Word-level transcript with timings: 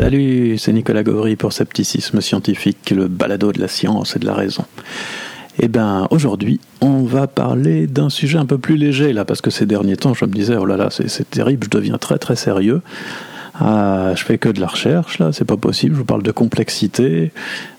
Salut, 0.00 0.58
c'est 0.58 0.72
Nicolas 0.72 1.02
Gauvry 1.02 1.34
pour 1.34 1.52
Scepticisme 1.52 2.20
Scientifique, 2.20 2.90
le 2.90 3.08
balado 3.08 3.50
de 3.50 3.60
la 3.60 3.66
science 3.66 4.14
et 4.14 4.20
de 4.20 4.26
la 4.26 4.34
raison. 4.34 4.64
Eh 5.58 5.66
bien, 5.66 6.06
aujourd'hui, 6.10 6.60
on 6.80 7.02
va 7.02 7.26
parler 7.26 7.88
d'un 7.88 8.08
sujet 8.08 8.38
un 8.38 8.46
peu 8.46 8.58
plus 8.58 8.76
léger, 8.76 9.12
là, 9.12 9.24
parce 9.24 9.40
que 9.40 9.50
ces 9.50 9.66
derniers 9.66 9.96
temps, 9.96 10.14
je 10.14 10.24
me 10.24 10.30
disais, 10.30 10.56
oh 10.56 10.66
là 10.66 10.76
là, 10.76 10.88
c'est 10.90 11.28
terrible, 11.28 11.64
je 11.64 11.76
deviens 11.76 11.98
très 11.98 12.16
très 12.16 12.36
sérieux. 12.36 12.80
Ah, 13.58 14.12
je 14.14 14.22
fais 14.22 14.38
que 14.38 14.48
de 14.48 14.60
la 14.60 14.68
recherche, 14.68 15.18
là, 15.18 15.32
c'est 15.32 15.44
pas 15.44 15.56
possible, 15.56 15.94
je 15.94 15.98
vous 15.98 16.04
parle 16.04 16.22
de 16.22 16.30
complexité. 16.30 17.32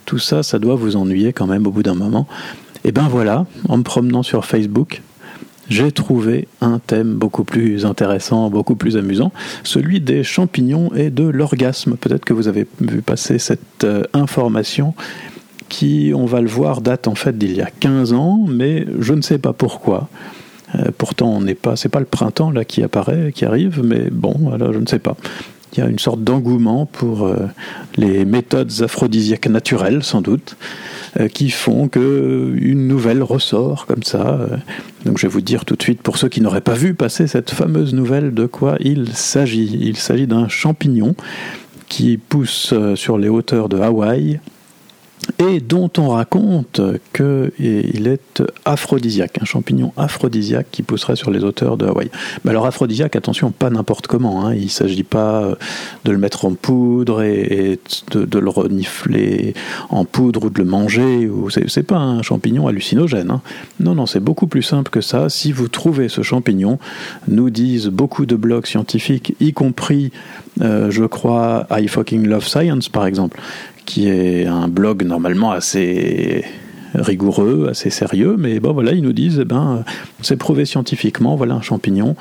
Tout 0.05 0.19
ça, 0.19 0.43
ça 0.43 0.59
doit 0.59 0.75
vous 0.75 0.97
ennuyer 0.97 1.31
quand 1.31 1.47
même 1.47 1.65
au 1.67 1.71
bout 1.71 1.83
d'un 1.83 1.95
moment. 1.95 2.27
Et 2.83 2.89
eh 2.89 2.91
ben 2.91 3.07
voilà, 3.09 3.45
en 3.69 3.77
me 3.77 3.83
promenant 3.83 4.23
sur 4.23 4.45
Facebook, 4.45 5.01
j'ai 5.69 5.91
trouvé 5.91 6.47
un 6.61 6.79
thème 6.79 7.13
beaucoup 7.13 7.43
plus 7.43 7.85
intéressant, 7.85 8.49
beaucoup 8.49 8.75
plus 8.75 8.97
amusant, 8.97 9.31
celui 9.63 10.01
des 10.01 10.23
champignons 10.23 10.91
et 10.95 11.09
de 11.09 11.23
l'orgasme. 11.23 11.95
Peut-être 11.95 12.25
que 12.25 12.33
vous 12.33 12.47
avez 12.47 12.67
vu 12.81 13.01
passer 13.01 13.39
cette 13.39 13.83
euh, 13.83 14.03
information 14.13 14.93
qui, 15.69 16.11
on 16.15 16.25
va 16.25 16.41
le 16.41 16.47
voir, 16.47 16.81
date 16.81 17.07
en 17.07 17.15
fait 17.15 17.37
d'il 17.37 17.55
y 17.55 17.61
a 17.61 17.69
15 17.69 18.13
ans, 18.13 18.45
mais 18.47 18.85
je 18.99 19.13
ne 19.13 19.21
sais 19.21 19.37
pas 19.37 19.53
pourquoi. 19.53 20.09
Euh, 20.75 20.89
pourtant, 20.97 21.29
on 21.29 21.41
n'est 21.41 21.55
pas, 21.55 21.75
c'est 21.75 21.89
pas 21.89 21.99
le 21.99 22.05
printemps 22.05 22.51
là 22.51 22.65
qui 22.65 22.83
apparaît, 22.83 23.31
qui 23.33 23.45
arrive, 23.45 23.81
mais 23.83 24.09
bon, 24.11 24.51
alors 24.51 24.73
je 24.73 24.79
ne 24.79 24.87
sais 24.87 24.99
pas. 24.99 25.15
Il 25.73 25.79
y 25.79 25.81
a 25.81 25.87
une 25.87 25.99
sorte 25.99 26.23
d'engouement 26.23 26.85
pour 26.85 27.25
euh, 27.25 27.47
les 27.95 28.25
méthodes 28.25 28.71
aphrodisiaques 28.81 29.47
naturelles, 29.47 30.03
sans 30.03 30.21
doute, 30.21 30.57
euh, 31.19 31.27
qui 31.27 31.49
font 31.49 31.87
que 31.87 32.53
une 32.55 32.87
nouvelle 32.87 33.23
ressort 33.23 33.85
comme 33.85 34.03
ça. 34.03 34.39
Donc, 35.05 35.17
je 35.17 35.27
vais 35.27 35.31
vous 35.31 35.41
dire 35.41 35.65
tout 35.65 35.75
de 35.75 35.83
suite, 35.83 36.01
pour 36.01 36.17
ceux 36.17 36.29
qui 36.29 36.41
n'auraient 36.41 36.61
pas 36.61 36.73
vu 36.73 36.93
passer 36.93 37.27
cette 37.27 37.51
fameuse 37.51 37.93
nouvelle, 37.93 38.33
de 38.33 38.45
quoi 38.45 38.77
il 38.79 39.13
s'agit. 39.13 39.77
Il 39.81 39.97
s'agit 39.97 40.27
d'un 40.27 40.47
champignon 40.47 41.15
qui 41.87 42.17
pousse 42.17 42.73
sur 42.95 43.17
les 43.17 43.29
hauteurs 43.29 43.69
de 43.69 43.79
Hawaï 43.79 44.39
et 45.37 45.59
dont 45.59 45.89
on 45.97 46.09
raconte 46.09 46.81
qu'il 47.13 48.07
est 48.07 48.43
aphrodisiaque, 48.65 49.37
un 49.41 49.45
champignon 49.45 49.93
aphrodisiaque 49.97 50.67
qui 50.71 50.83
pousserait 50.83 51.15
sur 51.15 51.31
les 51.31 51.43
hauteurs 51.43 51.77
de 51.77 51.85
Hawaï. 51.85 52.09
Mais 52.43 52.51
alors 52.51 52.65
aphrodisiaque, 52.65 53.15
attention, 53.15 53.51
pas 53.51 53.69
n'importe 53.69 54.07
comment, 54.07 54.45
hein. 54.45 54.53
il 54.53 54.65
ne 54.65 54.69
s'agit 54.69 55.03
pas 55.03 55.55
de 56.05 56.11
le 56.11 56.17
mettre 56.17 56.45
en 56.45 56.53
poudre 56.53 57.21
et, 57.21 57.79
de, 58.11 58.39
le 58.39 58.49
renifler 58.49 59.53
en 59.89 60.05
poudre 60.05 60.45
ou 60.45 60.49
de 60.49 60.59
le 60.59 60.65
manger, 60.65 61.27
ou 61.27 61.49
c'est 61.49 61.83
pas 61.83 61.97
un 61.97 62.21
champignon 62.21 62.67
hallucinogène. 62.67 63.31
Hein. 63.31 63.41
Non, 63.79 63.95
non, 63.95 64.05
c'est 64.05 64.19
beaucoup 64.19 64.47
plus 64.47 64.63
simple 64.63 64.89
que 64.89 65.01
ça. 65.01 65.29
Si 65.29 65.51
vous 65.51 65.67
trouvez 65.67 66.09
ce 66.09 66.21
champignon, 66.21 66.79
nous 67.27 67.49
disent 67.49 67.87
beaucoup 67.87 68.25
de 68.25 68.35
blogs 68.35 68.65
scientifiques, 68.65 69.35
y 69.39 69.53
compris, 69.53 70.11
euh, 70.61 70.91
je 70.91 71.05
crois, 71.05 71.67
I 71.71 71.87
fucking 71.87 72.25
love 72.25 72.47
science 72.47 72.89
par 72.89 73.05
exemple, 73.05 73.39
qui 73.89 74.07
est 74.07 74.45
un 74.45 74.67
blog 74.67 75.03
normalement 75.03 75.49
assez 75.49 76.45
rigoureux, 76.93 77.69
assez 77.71 77.89
sérieux, 77.89 78.35
mais 78.37 78.59
bon 78.59 78.71
voilà, 78.71 78.91
ils 78.91 79.01
nous 79.01 79.13
disent, 79.13 79.39
eh 79.41 79.45
ben, 79.45 79.83
c'est 80.21 80.37
prouvé 80.37 80.65
scientifiquement, 80.65 81.35
voilà 81.35 81.55
un 81.55 81.61
champignon 81.61 82.15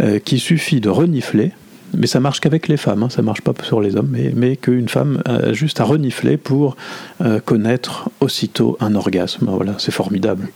euh, 0.00 0.18
qui 0.18 0.40
suffit 0.40 0.80
de 0.80 0.88
renifler, 0.88 1.52
mais 1.96 2.08
ça 2.08 2.18
marche 2.18 2.40
qu'avec 2.40 2.66
les 2.66 2.76
femmes, 2.76 3.04
hein, 3.04 3.10
ça 3.10 3.22
marche 3.22 3.42
pas 3.42 3.52
sur 3.62 3.80
les 3.80 3.94
hommes, 3.94 4.12
mais, 4.34 4.56
qu'une 4.56 4.88
femme 4.88 5.22
a 5.24 5.52
juste 5.52 5.80
à 5.80 5.84
renifler 5.84 6.36
pour 6.36 6.76
euh, 7.20 7.38
connaître 7.38 8.10
aussitôt 8.18 8.76
un 8.80 8.96
orgasme. 8.96 9.46
Voilà, 9.48 9.76
c'est 9.78 9.92
formidable, 9.92 10.48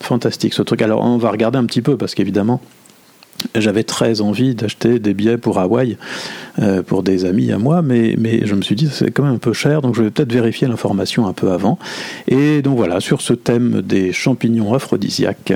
fantastique 0.00 0.54
ce 0.54 0.62
truc. 0.62 0.80
Alors 0.80 1.04
on 1.04 1.18
va 1.18 1.30
regarder 1.30 1.58
un 1.58 1.66
petit 1.66 1.82
peu 1.82 1.98
parce 1.98 2.14
qu'évidemment 2.14 2.62
j'avais 3.54 3.82
très 3.82 4.20
envie 4.20 4.54
d'acheter 4.54 4.98
des 4.98 5.14
billets 5.14 5.38
pour 5.38 5.58
Hawaï 5.58 5.96
euh, 6.58 6.82
pour 6.82 7.02
des 7.02 7.24
amis 7.24 7.52
à 7.52 7.58
moi, 7.58 7.82
mais, 7.82 8.14
mais 8.18 8.46
je 8.46 8.54
me 8.54 8.62
suis 8.62 8.74
dit 8.74 8.88
c'est 8.90 9.10
quand 9.10 9.22
même 9.22 9.34
un 9.34 9.38
peu 9.38 9.52
cher, 9.52 9.82
donc 9.82 9.94
je 9.94 10.02
vais 10.02 10.10
peut-être 10.10 10.32
vérifier 10.32 10.66
l'information 10.68 11.26
un 11.26 11.32
peu 11.32 11.52
avant. 11.52 11.78
Et 12.28 12.62
donc 12.62 12.76
voilà, 12.76 13.00
sur 13.00 13.20
ce 13.20 13.34
thème 13.34 13.82
des 13.82 14.12
champignons 14.12 14.72
aphrodisiaques, 14.74 15.52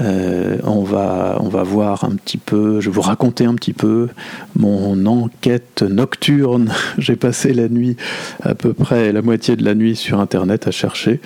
euh, 0.00 0.58
on, 0.64 0.82
va, 0.82 1.38
on 1.40 1.48
va 1.48 1.62
voir 1.62 2.04
un 2.04 2.16
petit 2.16 2.38
peu, 2.38 2.80
je 2.80 2.90
vais 2.90 2.94
vous 2.94 3.00
raconter 3.00 3.46
un 3.46 3.54
petit 3.54 3.72
peu 3.72 4.08
mon 4.56 5.06
enquête 5.06 5.82
nocturne. 5.82 6.72
J'ai 6.98 7.16
passé 7.16 7.54
la 7.54 7.68
nuit, 7.68 7.96
à 8.42 8.54
peu 8.54 8.72
près 8.72 9.12
la 9.12 9.22
moitié 9.22 9.56
de 9.56 9.64
la 9.64 9.74
nuit 9.74 9.96
sur 9.96 10.20
Internet 10.20 10.68
à 10.68 10.70
chercher. 10.70 11.20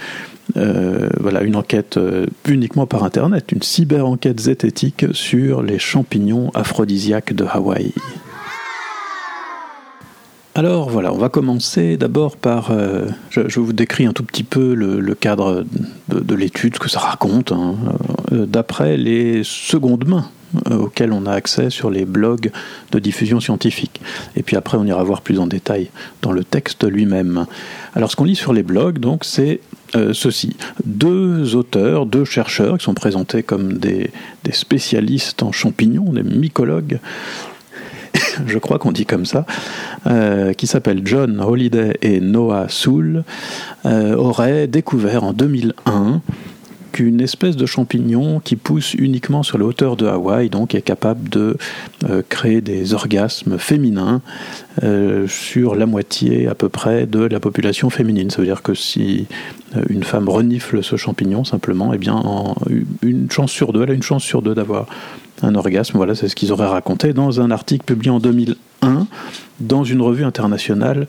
Euh, 0.57 1.09
voilà, 1.21 1.43
une 1.43 1.57
enquête 1.57 1.97
euh, 1.97 2.27
uniquement 2.47 2.87
par 2.87 3.05
Internet, 3.05 3.53
une 3.53 3.63
cyber-enquête 3.63 4.41
zététique 4.41 5.05
sur 5.13 5.63
les 5.63 5.79
champignons 5.79 6.51
aphrodisiaques 6.55 7.35
de 7.35 7.45
Hawaï. 7.45 7.93
Alors 10.55 10.89
voilà, 10.91 11.13
on 11.13 11.19
va 11.19 11.29
commencer 11.29 11.97
d'abord 11.97 12.37
par... 12.37 12.71
Euh, 12.71 13.07
je, 13.31 13.61
vous 13.61 13.73
décris 13.73 14.07
un 14.07 14.13
tout 14.13 14.25
petit 14.25 14.43
peu 14.43 14.75
le, 14.75 15.15
cadre 15.15 15.65
de, 16.09 16.35
l'étude, 16.35 16.75
ce 16.75 16.81
que 16.81 16.89
ça 16.89 16.99
raconte, 16.99 17.53
hein, 17.53 17.77
d'après 18.33 18.97
les 18.97 19.43
secondes 19.45 20.09
mains 20.09 20.29
auxquelles 20.71 21.13
on 21.13 21.27
a 21.27 21.33
accès 21.33 21.71
sur 21.71 21.91
les 21.91 22.05
blogs 22.05 22.51
de 22.93 22.99
diffusion 22.99 23.41
scientifique. 23.41 24.01
Et 24.37 24.43
puis 24.43 24.57
après, 24.57 24.79
on 24.79 24.85
ira 24.85 25.03
voir 25.03 25.23
plus 25.23 25.39
en 25.39 25.47
détail 25.47 25.91
dans 26.23 26.33
le 26.33 26.45
texte 26.45 26.85
lui-même. 26.85 27.47
Alors, 27.95 28.11
ce 28.11 28.17
qu'on 28.17 28.25
lit 28.25 28.37
sur 28.37 28.53
les 28.53 28.63
blogs, 28.63 28.99
donc, 28.99 29.25
c'est 29.25 29.61
euh, 29.97 30.13
ceci. 30.13 30.57
Deux 30.85 31.55
auteurs, 31.55 32.05
deux 32.05 32.25
chercheurs 32.25 32.79
qui 32.79 32.85
sont 32.85 32.95
présentés 32.95 33.43
comme 33.43 33.79
des, 33.79 34.11
spécialistes 34.53 35.43
en 35.43 35.53
champignons, 35.53 36.13
des 36.13 36.23
mycologues, 36.23 37.01
je 38.47 38.59
crois 38.59 38.79
qu'on 38.79 38.93
dit 38.93 39.07
comme 39.07 39.27
ça, 39.27 39.47
euh, 40.07 40.53
qui 40.53 40.67
s'appellent 40.67 41.03
John 41.05 41.41
Holiday 41.41 41.97
et 42.03 42.21
Noah 42.21 42.69
Soul, 42.69 43.25
euh, 43.87 44.15
auraient 44.15 44.67
découvert 44.67 45.25
en 45.25 45.33
2001 45.33 46.21
qu'une 46.99 47.21
espèce 47.21 47.55
de 47.55 47.65
champignon 47.65 48.41
qui 48.41 48.57
pousse 48.57 48.95
uniquement 48.95 49.45
sur 49.45 49.57
les 49.57 49.63
hauteurs 49.63 49.95
de 49.95 50.09
Hawaï, 50.09 50.51
donc 50.51 50.75
est 50.75 50.83
capable 50.83 51.29
de 51.29 51.57
euh, 52.11 52.23
créer 52.29 52.61
des 52.61 52.93
orgasmes 52.93 53.57
féminins 53.57 54.21
euh, 54.83 55.29
sur 55.29 55.77
la 55.77 55.87
moitié 55.87 56.49
à 56.49 56.57
peu 56.57 56.69
près 56.69 57.07
de 57.07 57.21
la 57.21 57.39
population 57.39 57.89
féminine. 57.89 58.31
Ça 58.31 58.39
veut 58.39 58.49
dire 58.49 58.63
que 58.63 58.75
si 58.75 59.29
euh, 59.77 59.85
une 59.89 60.03
femme 60.03 60.29
renifle 60.29 60.83
ce 60.83 60.97
champignon 60.97 61.45
simplement, 61.45 61.93
eh 61.95 61.99
bien, 61.99 62.15
en, 62.15 62.57
une 63.03 63.31
chance 63.31 63.53
sur 63.53 63.73
deux, 63.73 63.85
elle 63.85 63.93
a 63.93 63.95
une 63.95 64.03
chance 64.03 64.25
sur 64.25 64.43
deux 64.43 64.57
d'avoir 64.57 64.87
un 65.43 65.55
orgasme. 65.55 65.99
Voilà, 65.99 66.17
c'est 66.17 66.27
ce 66.29 66.35
qu'ils 66.35 66.51
auraient 66.51 66.67
raconté 66.67 67.13
dans 67.13 67.41
un 67.41 67.53
article 67.53 67.85
publié 67.85 68.11
en 68.11 68.19
2001 68.19 69.07
dans 69.61 69.85
une 69.85 70.03
revue 70.03 70.25
internationale 70.25 71.07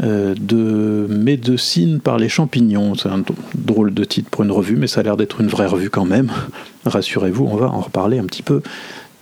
de 0.00 1.06
médecine 1.08 2.00
par 2.00 2.18
les 2.18 2.28
champignons. 2.28 2.94
C'est 2.94 3.08
un 3.08 3.22
drôle 3.54 3.92
de 3.92 4.04
titre 4.04 4.30
pour 4.30 4.44
une 4.44 4.52
revue, 4.52 4.76
mais 4.76 4.86
ça 4.86 5.00
a 5.00 5.02
l'air 5.02 5.16
d'être 5.16 5.40
une 5.40 5.48
vraie 5.48 5.66
revue 5.66 5.90
quand 5.90 6.04
même. 6.04 6.30
Rassurez-vous, 6.86 7.44
on 7.44 7.56
va 7.56 7.66
en 7.66 7.80
reparler 7.80 8.18
un 8.18 8.24
petit 8.24 8.42
peu 8.42 8.62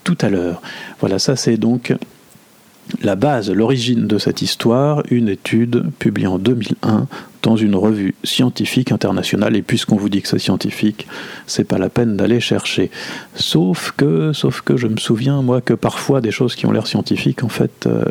tout 0.04 0.18
à 0.20 0.28
l'heure. 0.28 0.62
Voilà, 1.00 1.18
ça 1.18 1.36
c'est 1.36 1.56
donc 1.56 1.94
la 3.02 3.16
base, 3.16 3.50
l'origine 3.50 4.06
de 4.06 4.18
cette 4.18 4.42
histoire, 4.42 5.02
une 5.10 5.28
étude 5.28 5.84
publiée 5.98 6.26
en 6.26 6.38
2001 6.38 7.06
dans 7.42 7.56
une 7.56 7.76
revue 7.76 8.14
scientifique 8.24 8.92
internationale. 8.92 9.56
Et 9.56 9.62
puisqu'on 9.62 9.96
vous 9.96 10.08
dit 10.08 10.22
que 10.22 10.28
c'est 10.28 10.38
scientifique, 10.38 11.06
c'est 11.46 11.64
pas 11.64 11.78
la 11.78 11.88
peine 11.88 12.16
d'aller 12.16 12.40
chercher. 12.40 12.90
Sauf 13.34 13.92
que, 13.96 14.32
sauf 14.32 14.60
que 14.60 14.76
je 14.76 14.86
me 14.86 14.96
souviens 14.96 15.42
moi 15.42 15.60
que 15.60 15.74
parfois 15.74 16.20
des 16.20 16.30
choses 16.30 16.56
qui 16.56 16.66
ont 16.66 16.72
l'air 16.72 16.86
scientifiques, 16.86 17.44
en 17.44 17.48
fait, 17.48 17.86
euh, 17.86 18.04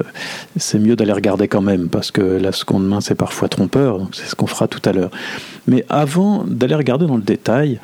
c'est 0.55 0.79
mieux 0.79 0.95
d'aller 0.95 1.13
regarder 1.13 1.47
quand 1.47 1.61
même 1.61 1.89
parce 1.89 2.11
que 2.11 2.21
la 2.21 2.51
seconde 2.51 2.87
main 2.87 3.01
c'est 3.01 3.15
parfois 3.15 3.49
trompeur. 3.49 3.99
Donc 3.99 4.09
c'est 4.13 4.25
ce 4.25 4.35
qu'on 4.35 4.47
fera 4.47 4.67
tout 4.67 4.81
à 4.85 4.93
l'heure. 4.93 5.11
Mais 5.67 5.83
avant 5.89 6.45
d'aller 6.45 6.75
regarder 6.75 7.07
dans 7.07 7.17
le 7.17 7.23
détail, 7.23 7.79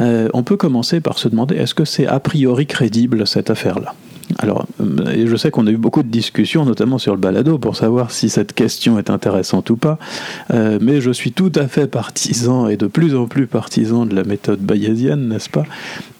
euh, 0.00 0.28
on 0.32 0.42
peut 0.42 0.56
commencer 0.56 1.00
par 1.00 1.18
se 1.18 1.28
demander 1.28 1.56
est-ce 1.56 1.74
que 1.74 1.84
c'est 1.84 2.06
a 2.06 2.20
priori 2.20 2.66
crédible 2.66 3.26
cette 3.26 3.50
affaire-là? 3.50 3.94
Alors, 4.36 4.66
euh, 4.80 5.26
je 5.26 5.36
sais 5.36 5.50
qu'on 5.50 5.66
a 5.66 5.70
eu 5.70 5.76
beaucoup 5.76 6.02
de 6.02 6.08
discussions, 6.08 6.64
notamment 6.64 6.98
sur 6.98 7.14
le 7.14 7.20
balado, 7.20 7.58
pour 7.58 7.76
savoir 7.76 8.10
si 8.10 8.28
cette 8.28 8.52
question 8.52 8.98
est 8.98 9.10
intéressante 9.10 9.70
ou 9.70 9.76
pas, 9.76 9.98
euh, 10.52 10.78
mais 10.80 11.00
je 11.00 11.10
suis 11.10 11.32
tout 11.32 11.52
à 11.54 11.66
fait 11.66 11.86
partisan 11.86 12.68
et 12.68 12.76
de 12.76 12.86
plus 12.86 13.14
en 13.14 13.26
plus 13.26 13.46
partisan 13.46 14.04
de 14.04 14.14
la 14.14 14.24
méthode 14.24 14.60
bayésienne, 14.60 15.28
n'est-ce 15.28 15.48
pas? 15.48 15.64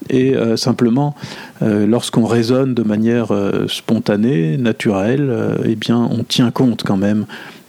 Et 0.09 0.35
euh, 0.35 0.57
simplement, 0.57 1.15
lorsqu'on 1.61 2.25
raisonne 2.25 2.73
de 2.73 2.81
manière 2.83 3.27
spontanée, 3.67 4.57
naturelle, 4.57 5.55
eh 5.65 5.75
bien, 5.75 5.97
on 6.09 6.23
tient 6.23 6.51
compte 6.51 6.83
quand 6.83 6.97
même 6.97 7.25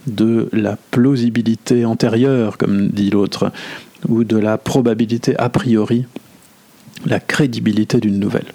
de 0.07 0.49
la 0.53 0.79
plausibilité 0.91 1.85
antérieure, 1.85 2.57
comme 2.57 2.89
dit 2.89 3.11
l'autre, 3.11 3.53
ou 4.09 4.25
de 4.25 4.39
la 4.39 4.57
probabilité 4.57 5.37
a 5.37 5.51
priori 5.51 6.07
la 7.07 7.21
crédibilité 7.21 7.99
d'une 7.99 8.19
nouvelle. 8.19 8.47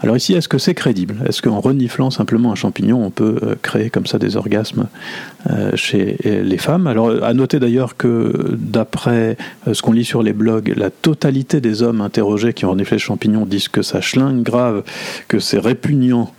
Alors 0.00 0.16
ici, 0.16 0.34
est-ce 0.34 0.48
que 0.48 0.58
c'est 0.58 0.74
crédible? 0.74 1.16
Est-ce 1.26 1.40
qu'en 1.40 1.60
reniflant 1.60 2.10
simplement 2.10 2.52
un 2.52 2.54
champignon, 2.54 3.04
on 3.04 3.10
peut 3.10 3.38
euh, 3.42 3.54
créer 3.62 3.90
comme 3.90 4.06
ça 4.06 4.18
des 4.18 4.36
orgasmes 4.36 4.86
euh, 5.50 5.72
chez 5.74 6.18
les 6.22 6.58
femmes? 6.58 6.86
Alors 6.86 7.22
à 7.24 7.32
noter 7.32 7.58
d'ailleurs 7.58 7.96
que 7.96 8.56
d'après 8.58 9.36
euh, 9.66 9.74
ce 9.74 9.82
qu'on 9.82 9.92
lit 9.92 10.04
sur 10.04 10.22
les 10.22 10.32
blogs, 10.32 10.74
la 10.76 10.90
totalité 10.90 11.60
des 11.60 11.82
hommes 11.82 12.00
interrogés 12.00 12.52
qui 12.52 12.64
ont 12.66 12.70
reniflé 12.70 12.96
le 12.96 13.00
champignon 13.00 13.46
disent 13.46 13.68
que 13.68 13.82
ça 13.82 14.00
schlingue 14.00 14.42
grave, 14.42 14.82
que 15.28 15.38
c'est 15.38 15.58
répugnant 15.58 16.32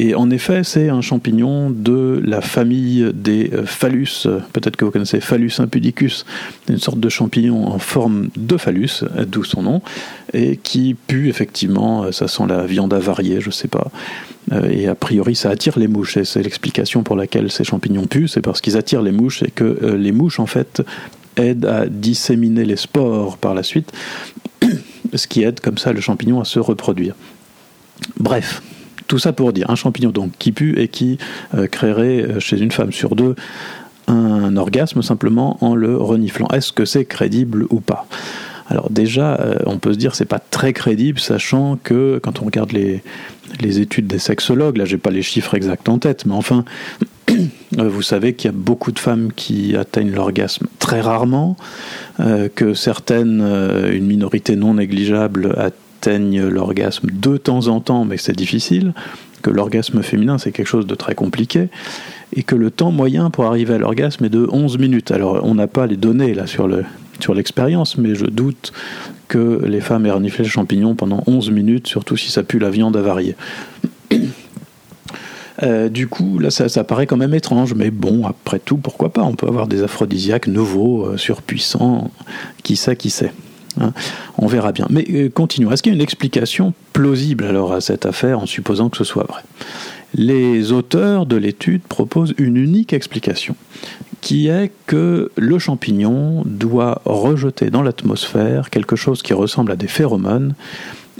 Et 0.00 0.14
en 0.14 0.30
effet, 0.30 0.62
c'est 0.62 0.90
un 0.90 1.00
champignon 1.00 1.70
de 1.70 2.22
la 2.24 2.40
famille 2.40 3.10
des 3.12 3.50
euh, 3.52 3.66
phallus. 3.66 4.28
Peut-être 4.52 4.76
que 4.76 4.84
vous 4.84 4.92
connaissez 4.92 5.20
Phallus 5.20 5.50
impudicus, 5.58 6.24
une 6.68 6.78
sorte 6.78 7.00
de 7.00 7.08
champignon 7.08 7.66
en 7.66 7.80
forme 7.80 8.28
de 8.36 8.56
phallus, 8.56 9.02
d'où 9.26 9.42
son 9.42 9.62
nom, 9.62 9.82
et 10.32 10.56
qui 10.56 10.94
pue 10.94 11.28
effectivement, 11.28 12.12
ça 12.12 12.28
sent 12.28 12.44
la 12.48 12.64
viande 12.64 12.94
avariée, 12.94 13.40
je 13.40 13.50
sais 13.50 13.66
pas. 13.66 13.90
Et 14.70 14.86
a 14.86 14.94
priori, 14.94 15.34
ça 15.34 15.50
attire 15.50 15.76
les 15.80 15.88
mouches, 15.88 16.16
et 16.16 16.24
c'est 16.24 16.44
l'explication 16.44 17.02
pour 17.02 17.16
laquelle 17.16 17.50
ces 17.50 17.64
champignons 17.64 18.06
puent, 18.06 18.28
c'est 18.28 18.40
parce 18.40 18.60
qu'ils 18.60 18.76
attirent 18.76 19.02
les 19.02 19.12
mouches, 19.12 19.42
et 19.42 19.50
que 19.50 19.96
les 19.98 20.12
mouches, 20.12 20.38
en 20.38 20.46
fait, 20.46 20.80
aident 21.36 21.66
à 21.66 21.86
disséminer 21.86 22.64
les 22.64 22.76
spores 22.76 23.36
par 23.36 23.52
la 23.52 23.64
suite, 23.64 23.90
ce 25.14 25.26
qui 25.26 25.42
aide 25.42 25.58
comme 25.58 25.76
ça 25.76 25.92
le 25.92 26.00
champignon 26.00 26.40
à 26.40 26.44
se 26.44 26.60
reproduire. 26.60 27.14
Bref, 28.20 28.62
tout 29.08 29.18
ça 29.18 29.32
pour 29.32 29.52
dire 29.52 29.68
un 29.70 29.74
champignon 29.74 30.10
donc 30.10 30.32
qui 30.38 30.52
pue 30.52 30.78
et 30.78 30.86
qui 30.86 31.18
euh, 31.54 31.66
créerait 31.66 32.22
euh, 32.22 32.40
chez 32.40 32.60
une 32.60 32.70
femme 32.70 32.92
sur 32.92 33.16
deux 33.16 33.34
un 34.06 34.56
orgasme 34.56 35.02
simplement 35.02 35.62
en 35.62 35.74
le 35.74 35.94
reniflant. 35.96 36.48
Est-ce 36.48 36.72
que 36.72 36.86
c'est 36.86 37.04
crédible 37.04 37.66
ou 37.68 37.80
pas? 37.80 38.06
Alors 38.70 38.88
déjà, 38.90 39.34
euh, 39.34 39.56
on 39.66 39.78
peut 39.78 39.92
se 39.92 39.98
dire 39.98 40.14
c'est 40.14 40.24
pas 40.24 40.38
très 40.38 40.72
crédible, 40.72 41.18
sachant 41.18 41.78
que 41.82 42.18
quand 42.22 42.40
on 42.40 42.46
regarde 42.46 42.72
les, 42.72 43.02
études 43.80 44.06
des 44.06 44.18
sexologues, 44.18 44.78
là 44.78 44.86
j'ai 44.86 44.96
pas 44.96 45.10
les 45.10 45.20
chiffres 45.20 45.54
exacts 45.54 45.90
en 45.90 45.98
tête, 45.98 46.24
mais 46.24 46.32
enfin, 46.32 46.64
vous 47.76 48.02
savez 48.02 48.32
qu'il 48.32 48.50
y 48.50 48.54
a 48.54 48.56
beaucoup 48.56 48.92
de 48.92 48.98
femmes 48.98 49.30
qui 49.34 49.76
atteignent 49.76 50.12
l'orgasme 50.12 50.66
très 50.78 51.02
rarement, 51.02 51.56
que 52.54 52.74
certaines, 52.74 53.42
une 53.92 54.06
minorité 54.06 54.56
non 54.56 54.74
négligeable, 54.74 55.54
atteignent 55.56 55.87
l'orgasme 56.16 57.08
de 57.12 57.36
temps 57.36 57.68
en 57.68 57.80
temps, 57.80 58.04
mais 58.04 58.16
c'est 58.16 58.36
difficile, 58.36 58.94
que 59.42 59.50
l'orgasme 59.50 60.02
féminin 60.02 60.38
c'est 60.38 60.52
quelque 60.52 60.66
chose 60.66 60.86
de 60.86 60.94
très 60.94 61.14
compliqué, 61.14 61.68
et 62.34 62.42
que 62.42 62.54
le 62.54 62.70
temps 62.70 62.90
moyen 62.90 63.30
pour 63.30 63.44
arriver 63.44 63.74
à 63.74 63.78
l'orgasme 63.78 64.24
est 64.24 64.30
de 64.30 64.46
11 64.50 64.78
minutes. 64.78 65.10
Alors 65.10 65.40
on 65.42 65.54
n'a 65.54 65.66
pas 65.66 65.86
les 65.86 65.96
données 65.96 66.34
là 66.34 66.46
sur 66.46 66.68
le 66.68 66.84
sur 67.20 67.34
l'expérience, 67.34 67.98
mais 67.98 68.14
je 68.14 68.26
doute 68.26 68.72
que 69.26 69.62
les 69.66 69.80
femmes 69.80 70.06
aient 70.06 70.10
reniflé 70.10 70.44
le 70.44 70.50
champignon 70.50 70.94
pendant 70.94 71.22
11 71.26 71.50
minutes, 71.50 71.86
surtout 71.86 72.16
si 72.16 72.30
ça 72.30 72.42
pue 72.42 72.58
la 72.58 72.70
viande 72.70 72.96
avariée. 72.96 73.36
Euh, 75.64 75.88
du 75.88 76.06
coup, 76.06 76.38
là, 76.38 76.50
ça, 76.50 76.68
ça, 76.68 76.84
paraît 76.84 77.08
quand 77.08 77.16
même 77.16 77.34
étrange, 77.34 77.74
mais 77.74 77.90
bon, 77.90 78.24
après 78.28 78.60
tout, 78.60 78.76
pourquoi 78.76 79.12
pas? 79.12 79.24
On 79.24 79.34
peut 79.34 79.48
avoir 79.48 79.66
des 79.66 79.82
aphrodisiaques 79.82 80.46
nouveaux, 80.46 81.06
euh, 81.06 81.16
surpuissants, 81.16 82.12
qui 82.62 82.76
sait, 82.76 82.94
qui 82.94 83.10
sait. 83.10 83.32
Hein. 83.80 83.92
on 84.38 84.46
verra 84.46 84.72
bien. 84.72 84.86
Mais 84.90 85.04
euh, 85.10 85.28
continuons. 85.28 85.70
Est-ce 85.70 85.82
qu'il 85.82 85.92
y 85.92 85.94
a 85.94 85.96
une 85.96 86.02
explication 86.02 86.74
plausible 86.92 87.44
alors 87.44 87.72
à 87.72 87.80
cette 87.80 88.06
affaire 88.06 88.40
en 88.40 88.46
supposant 88.46 88.88
que 88.88 88.96
ce 88.96 89.04
soit 89.04 89.24
vrai? 89.24 89.42
Les 90.14 90.72
auteurs 90.72 91.26
de 91.26 91.36
l'étude 91.36 91.82
proposent 91.82 92.34
une 92.38 92.56
unique 92.56 92.92
explication 92.92 93.54
qui 94.20 94.48
est 94.48 94.72
que 94.86 95.30
le 95.36 95.58
champignon 95.58 96.42
doit 96.44 97.02
rejeter 97.04 97.70
dans 97.70 97.82
l'atmosphère 97.82 98.70
quelque 98.70 98.96
chose 98.96 99.22
qui 99.22 99.32
ressemble 99.32 99.70
à 99.70 99.76
des 99.76 99.86
phéromones 99.86 100.54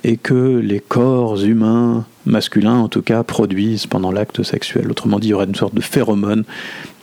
et 0.04 0.16
que 0.16 0.58
les 0.58 0.80
corps 0.80 1.42
humains, 1.42 2.06
masculins 2.24 2.78
en 2.78 2.88
tout 2.88 3.02
cas, 3.02 3.22
produisent 3.22 3.86
pendant 3.86 4.12
l'acte 4.12 4.42
sexuel. 4.42 4.90
Autrement 4.90 5.18
dit, 5.18 5.28
il 5.28 5.30
y 5.30 5.34
aurait 5.34 5.46
une 5.46 5.54
sorte 5.54 5.74
de 5.74 5.80
phéromone 5.80 6.44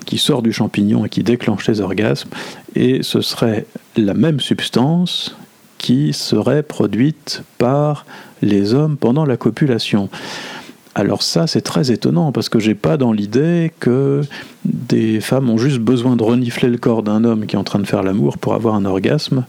qui 0.05 0.17
sort 0.17 0.41
du 0.41 0.53
champignon 0.53 1.05
et 1.05 1.09
qui 1.09 1.23
déclenche 1.23 1.67
les 1.67 1.81
orgasmes, 1.81 2.29
et 2.75 3.01
ce 3.01 3.21
serait 3.21 3.65
la 3.97 4.13
même 4.13 4.39
substance 4.39 5.35
qui 5.77 6.13
serait 6.13 6.63
produite 6.63 7.43
par 7.57 8.05
les 8.41 8.73
hommes 8.73 8.97
pendant 8.97 9.25
la 9.25 9.37
copulation. 9.37 10.09
Alors 10.97 11.23
ça, 11.23 11.45
c'est 11.45 11.61
très 11.61 11.91
étonnant 11.91 12.31
parce 12.31 12.47
que 12.47 12.57
j'ai 12.57 12.73
pas 12.73 12.95
dans 12.95 13.11
l'idée 13.11 13.73
que 13.81 14.21
des 14.63 15.19
femmes 15.19 15.49
ont 15.49 15.57
juste 15.57 15.79
besoin 15.79 16.15
de 16.15 16.23
renifler 16.23 16.69
le 16.69 16.77
corps 16.77 17.03
d'un 17.03 17.25
homme 17.25 17.45
qui 17.45 17.57
est 17.57 17.59
en 17.59 17.65
train 17.65 17.79
de 17.79 17.85
faire 17.85 18.01
l'amour 18.01 18.37
pour 18.37 18.53
avoir 18.53 18.75
un 18.75 18.85
orgasme. 18.85 19.43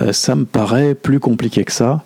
Euh, 0.00 0.12
ça 0.12 0.36
me 0.36 0.44
paraît 0.44 0.94
plus 0.94 1.18
compliqué 1.18 1.64
que 1.64 1.72
ça. 1.72 2.04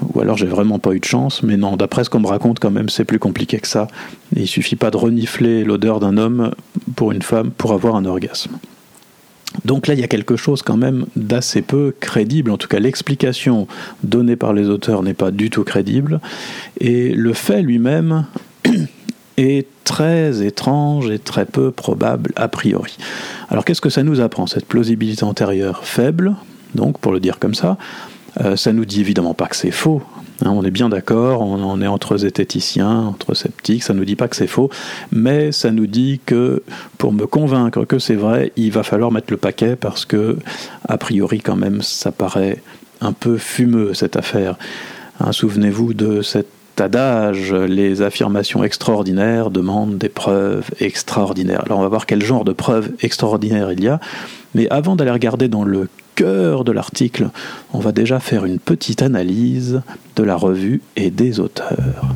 Ou 0.00 0.20
alors 0.20 0.36
j'ai 0.36 0.46
vraiment 0.46 0.78
pas 0.78 0.92
eu 0.92 1.00
de 1.00 1.04
chance, 1.04 1.42
mais 1.42 1.56
non, 1.56 1.76
d'après 1.76 2.04
ce 2.04 2.10
qu'on 2.10 2.20
me 2.20 2.28
raconte 2.28 2.60
quand 2.60 2.70
même, 2.70 2.88
c'est 2.88 3.04
plus 3.04 3.18
compliqué 3.18 3.58
que 3.58 3.68
ça. 3.68 3.88
il 4.34 4.46
suffit 4.46 4.76
pas 4.76 4.92
de 4.92 4.96
renifler 4.96 5.64
l'odeur 5.64 5.98
d'un 5.98 6.16
homme 6.16 6.52
pour 6.94 7.10
une 7.10 7.22
femme 7.22 7.50
pour 7.50 7.72
avoir 7.72 7.96
un 7.96 8.04
orgasme. 8.04 8.58
Donc 9.64 9.86
là, 9.86 9.94
il 9.94 10.00
y 10.00 10.04
a 10.04 10.08
quelque 10.08 10.36
chose 10.36 10.62
quand 10.62 10.76
même 10.76 11.06
d'assez 11.16 11.62
peu 11.62 11.94
crédible, 12.00 12.50
en 12.50 12.56
tout 12.56 12.68
cas 12.68 12.78
l'explication 12.78 13.66
donnée 14.02 14.36
par 14.36 14.52
les 14.52 14.68
auteurs 14.68 15.02
n'est 15.02 15.14
pas 15.14 15.30
du 15.30 15.50
tout 15.50 15.64
crédible, 15.64 16.20
et 16.80 17.10
le 17.10 17.32
fait 17.32 17.62
lui-même 17.62 18.26
est 19.36 19.66
très 19.84 20.44
étrange 20.44 21.10
et 21.10 21.18
très 21.18 21.46
peu 21.46 21.70
probable 21.70 22.32
a 22.36 22.48
priori. 22.48 22.96
Alors 23.48 23.64
qu'est-ce 23.64 23.80
que 23.80 23.90
ça 23.90 24.02
nous 24.02 24.20
apprend, 24.20 24.46
cette 24.46 24.66
plausibilité 24.66 25.24
antérieure 25.24 25.84
faible, 25.84 26.34
donc 26.74 26.98
pour 26.98 27.12
le 27.12 27.20
dire 27.20 27.38
comme 27.38 27.54
ça, 27.54 27.78
euh, 28.40 28.56
ça 28.56 28.72
nous 28.72 28.84
dit 28.84 29.00
évidemment 29.00 29.34
pas 29.34 29.46
que 29.46 29.56
c'est 29.56 29.70
faux. 29.70 30.02
Hein, 30.42 30.50
on 30.50 30.64
est 30.64 30.70
bien 30.70 30.88
d'accord, 30.88 31.42
on, 31.42 31.80
est 31.80 31.86
entre 31.86 32.16
zététiciens, 32.16 32.98
entre 33.06 33.34
sceptiques, 33.34 33.84
ça 33.84 33.94
nous 33.94 34.04
dit 34.04 34.16
pas 34.16 34.26
que 34.26 34.34
c'est 34.34 34.48
faux, 34.48 34.68
mais 35.12 35.52
ça 35.52 35.70
nous 35.70 35.86
dit 35.86 36.20
que 36.26 36.62
pour 36.98 37.12
me 37.12 37.26
convaincre 37.26 37.84
que 37.84 38.00
c'est 38.00 38.16
vrai, 38.16 38.52
il 38.56 38.72
va 38.72 38.82
falloir 38.82 39.12
mettre 39.12 39.28
le 39.30 39.36
paquet 39.36 39.76
parce 39.76 40.04
que, 40.04 40.36
a 40.88 40.98
priori, 40.98 41.40
quand 41.40 41.56
même, 41.56 41.82
ça 41.82 42.10
paraît 42.10 42.62
un 43.00 43.12
peu 43.12 43.38
fumeux 43.38 43.94
cette 43.94 44.16
affaire. 44.16 44.56
Hein, 45.20 45.30
souvenez-vous 45.30 45.94
de 45.94 46.22
cet 46.22 46.48
adage, 46.80 47.52
les 47.52 48.02
affirmations 48.02 48.64
extraordinaires 48.64 49.50
demandent 49.50 49.98
des 49.98 50.08
preuves 50.08 50.68
extraordinaires. 50.80 51.62
Alors 51.66 51.78
on 51.78 51.82
va 51.82 51.88
voir 51.88 52.06
quel 52.06 52.24
genre 52.24 52.44
de 52.44 52.52
preuves 52.52 52.90
extraordinaires 53.00 53.70
il 53.70 53.84
y 53.84 53.88
a, 53.88 54.00
mais 54.56 54.68
avant 54.70 54.96
d'aller 54.96 55.12
regarder 55.12 55.46
dans 55.46 55.62
le 55.62 55.88
cœur 56.14 56.64
de 56.64 56.72
l'article, 56.72 57.30
on 57.72 57.78
va 57.78 57.92
déjà 57.92 58.20
faire 58.20 58.44
une 58.44 58.58
petite 58.58 59.02
analyse 59.02 59.82
de 60.16 60.22
la 60.22 60.36
revue 60.36 60.82
et 60.96 61.10
des 61.10 61.40
auteurs. 61.40 62.14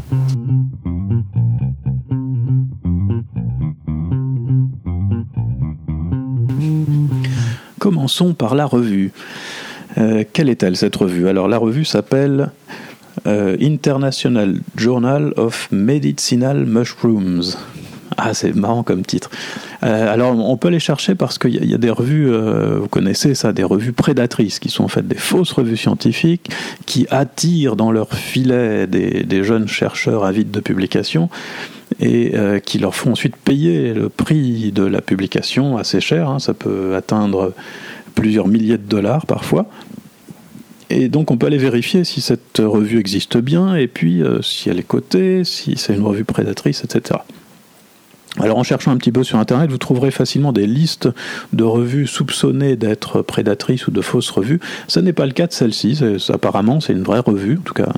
Commençons 7.79 8.35
par 8.35 8.55
la 8.55 8.67
revue. 8.67 9.13
Euh, 9.97 10.25
quelle 10.33 10.49
est-elle 10.49 10.77
cette 10.77 10.97
revue? 10.97 11.29
Alors 11.29 11.49
la 11.49 11.59
revue 11.59 11.85
s'appelle 11.85 12.51
euh, 13.27 13.57
International 13.61 14.61
Journal 14.77 15.33
of 15.37 15.69
Medicinal 15.71 16.67
Mushrooms. 16.67 17.57
Ah, 18.21 18.35
c'est 18.35 18.53
marrant 18.53 18.83
comme 18.83 19.05
titre. 19.05 19.31
Euh, 19.85 20.13
alors, 20.13 20.37
on 20.37 20.57
peut 20.57 20.71
les 20.71 20.81
chercher 20.81 21.15
parce 21.15 21.39
qu'il 21.39 21.65
y, 21.65 21.73
a 21.73 21.79
des 21.79 21.91
revues, 21.91 22.29
euh, 22.29 22.81
vous 22.81 22.89
connaissez 22.89 23.37
ça, 23.37 23.53
des 23.53 23.63
revues 23.63 23.93
prédatrices, 23.93 24.59
qui 24.59 24.71
sont 24.71 24.83
en 24.83 24.89
fait 24.89 25.07
des 25.07 25.15
fausses 25.15 25.53
revues 25.53 25.77
scientifiques, 25.77 26.51
qui 26.85 27.07
attirent 27.11 27.77
dans 27.77 27.93
leur 27.93 28.13
filet 28.13 28.89
des, 28.89 29.45
jeunes 29.45 29.69
chercheurs 29.69 30.25
avides 30.25 30.51
de 30.51 30.59
publication 30.59 31.31
et 32.01 32.33
euh, 32.35 32.59
qui 32.59 32.81
leur 32.81 32.97
font 32.97 33.13
ensuite 33.13 33.37
payer 33.37 33.95
le 33.95 34.09
prix 34.09 34.73
de 34.73 34.83
la 34.83 35.01
publication 35.01 35.79
assez 35.79 36.01
cher. 36.01 36.29
Hein. 36.29 36.41
ça 36.41 36.55
peut 36.55 36.97
atteindre 36.97 37.53
plusieurs 38.17 38.49
milliers 38.49 38.79
de 38.79 38.89
dollars 38.89 39.27
parfois. 39.27 39.67
Et 40.91 41.09
donc 41.09 41.31
on 41.31 41.37
peut 41.37 41.47
aller 41.47 41.57
vérifier 41.57 42.03
si 42.03 42.21
cette 42.21 42.59
revue 42.59 42.99
existe 42.99 43.37
bien, 43.39 43.77
et 43.77 43.87
puis 43.87 44.23
si 44.43 44.69
elle 44.71 44.81
est 44.81 44.87
cotée, 44.87 45.45
si 45.45 45.77
c'est 45.77 45.95
une 45.95 46.03
revue 46.03 46.25
prédatrice, 46.25 46.83
etc. 46.83 47.21
Alors 48.39 48.59
en 48.59 48.63
cherchant 48.63 48.91
un 48.91 48.97
petit 48.99 49.11
peu 49.11 49.25
sur 49.25 49.39
Internet, 49.39 49.71
vous 49.71 49.79
trouverez 49.79 50.11
facilement 50.11 50.53
des 50.53 50.67
listes 50.67 51.09
de 51.53 51.65
revues 51.65 52.07
soupçonnées 52.07 52.77
d'être 52.77 53.23
prédatrices 53.23 53.87
ou 53.87 53.91
de 53.91 54.01
fausses 54.01 54.31
revues. 54.31 54.61
Ce 54.87 55.01
n'est 55.01 55.13
pas 55.13 55.27
le 55.27 55.33
cas 55.33 55.47
de 55.47 55.53
celle-ci, 55.53 56.01
apparemment 56.29 56.81
c'est 56.81 56.93
une 56.93 57.03
vraie 57.03 57.21
revue, 57.21 57.59
en 57.59 57.63
tout 57.63 57.75
cas 57.75 57.93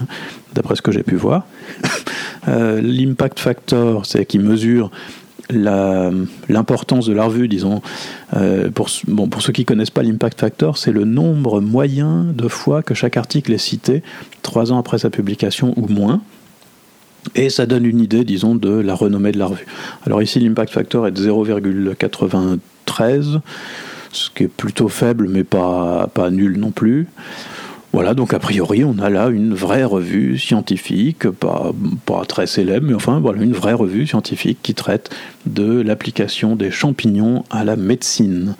d'après 0.54 0.76
ce 0.76 0.82
que 0.82 0.92
j'ai 0.92 1.02
pu 1.02 1.16
voir. 1.16 1.44
Euh, 2.48 2.80
l'impact 2.80 3.38
factor, 3.38 4.06
c'est 4.06 4.24
qui 4.24 4.38
mesure 4.38 4.90
l'importance 5.50 7.06
de 7.06 7.12
la 7.12 7.24
revue, 7.24 7.48
disons. 7.48 7.82
Euh, 8.34 8.70
pour, 8.70 8.88
ceux 8.88 9.52
qui 9.52 9.60
ne 9.60 9.66
connaissent 9.66 9.90
pas 9.90 10.02
l'impact 10.02 10.40
factor, 10.40 10.78
c'est 10.78 10.90
le 10.90 11.04
nombre 11.04 11.60
moyen 11.60 12.24
de 12.34 12.48
fois 12.48 12.82
que 12.82 12.94
chaque 12.94 13.18
article 13.18 13.52
est 13.52 13.58
cité, 13.58 14.02
trois 14.40 14.72
ans 14.72 14.78
après 14.78 14.98
sa 14.98 15.10
publication 15.10 15.74
ou 15.76 15.86
moins. 15.86 16.22
Et 17.34 17.50
ça 17.50 17.66
donne 17.66 17.84
une 17.84 18.00
idée, 18.00 18.24
disons, 18.24 18.54
de 18.54 18.70
la 18.70 18.94
renommée 18.94 19.32
de 19.32 19.38
la 19.38 19.46
revue. 19.46 19.66
Alors 20.06 20.22
ici, 20.22 20.40
l'impact 20.40 20.72
factor 20.72 21.06
est 21.06 21.12
de 21.12 21.30
0,93, 21.30 23.40
ce 24.12 24.30
qui 24.30 24.44
est 24.44 24.48
plutôt 24.48 24.88
faible, 24.88 25.28
mais 25.28 25.44
pas, 25.44 26.08
nul 26.30 26.58
non 26.58 26.70
plus. 26.70 27.06
Voilà, 27.92 28.14
donc 28.14 28.34
a 28.34 28.38
priori, 28.38 28.84
on 28.84 29.00
a 29.00 29.10
là 29.10 29.28
une 29.28 29.52
vraie 29.52 29.82
revue 29.82 30.38
scientifique, 30.38 31.28
pas 31.28 31.72
très 32.28 32.46
célèbre, 32.46 32.86
mais 32.86 32.94
enfin, 32.94 33.18
voilà, 33.18 33.42
une 33.42 33.52
vraie 33.52 33.72
revue 33.72 34.06
scientifique 34.06 34.58
qui 34.62 34.74
traite 34.74 35.10
de 35.46 35.80
l'application 35.80 36.54
des 36.54 36.70
champignons 36.70 37.42
à 37.50 37.64
la 37.64 37.74
médecine. 37.74 38.54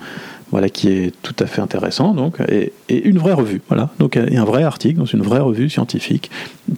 Voilà, 0.51 0.69
qui 0.69 0.89
est 0.89 1.13
tout 1.21 1.35
à 1.39 1.45
fait 1.45 1.61
intéressant, 1.61 2.13
donc, 2.13 2.37
et, 2.49 2.73
une 2.89 3.17
vraie 3.17 3.33
revue, 3.33 3.61
voilà, 3.69 3.89
donc 3.99 4.17
un 4.17 4.43
vrai 4.43 4.63
article 4.63 4.99
dans 4.99 5.05
une 5.05 5.21
vraie 5.21 5.39
revue 5.39 5.69
scientifique 5.69 6.29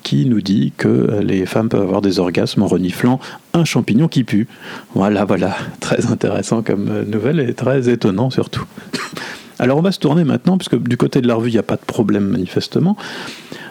qui 0.04 0.26
nous 0.26 0.42
dit 0.42 0.74
que 0.78 1.20
les 1.22 1.46
femmes 1.46 1.70
peuvent 1.70 1.82
avoir 1.82 2.02
des 2.02 2.20
orgasmes 2.20 2.62
en 2.62 2.68
reniflant 2.68 3.20
un 3.54 3.66
champignon 3.66 4.08
qui 4.08 4.24
pue. 4.24 4.48
Voilà, 4.94 5.26
voilà, 5.26 5.56
très 5.80 6.06
intéressant 6.06 6.62
comme 6.62 7.04
nouvelle 7.04 7.40
et 7.40 7.54
très 7.54 7.90
étonnant 7.90 8.30
surtout. 8.30 8.66
Alors 9.60 9.78
on 9.78 9.82
va 9.82 9.92
se 9.92 10.00
tourner 10.00 10.24
maintenant, 10.24 10.58
puisque 10.58 10.82
du 10.82 10.98
côté 10.98 11.22
de 11.22 11.28
la 11.28 11.36
revue 11.36 11.50
il 11.50 11.54
n'y 11.54 11.60
a 11.60 11.64
pas 11.64 11.76
de 11.76 11.86
problème 11.86 12.26
manifestement, 12.26 12.98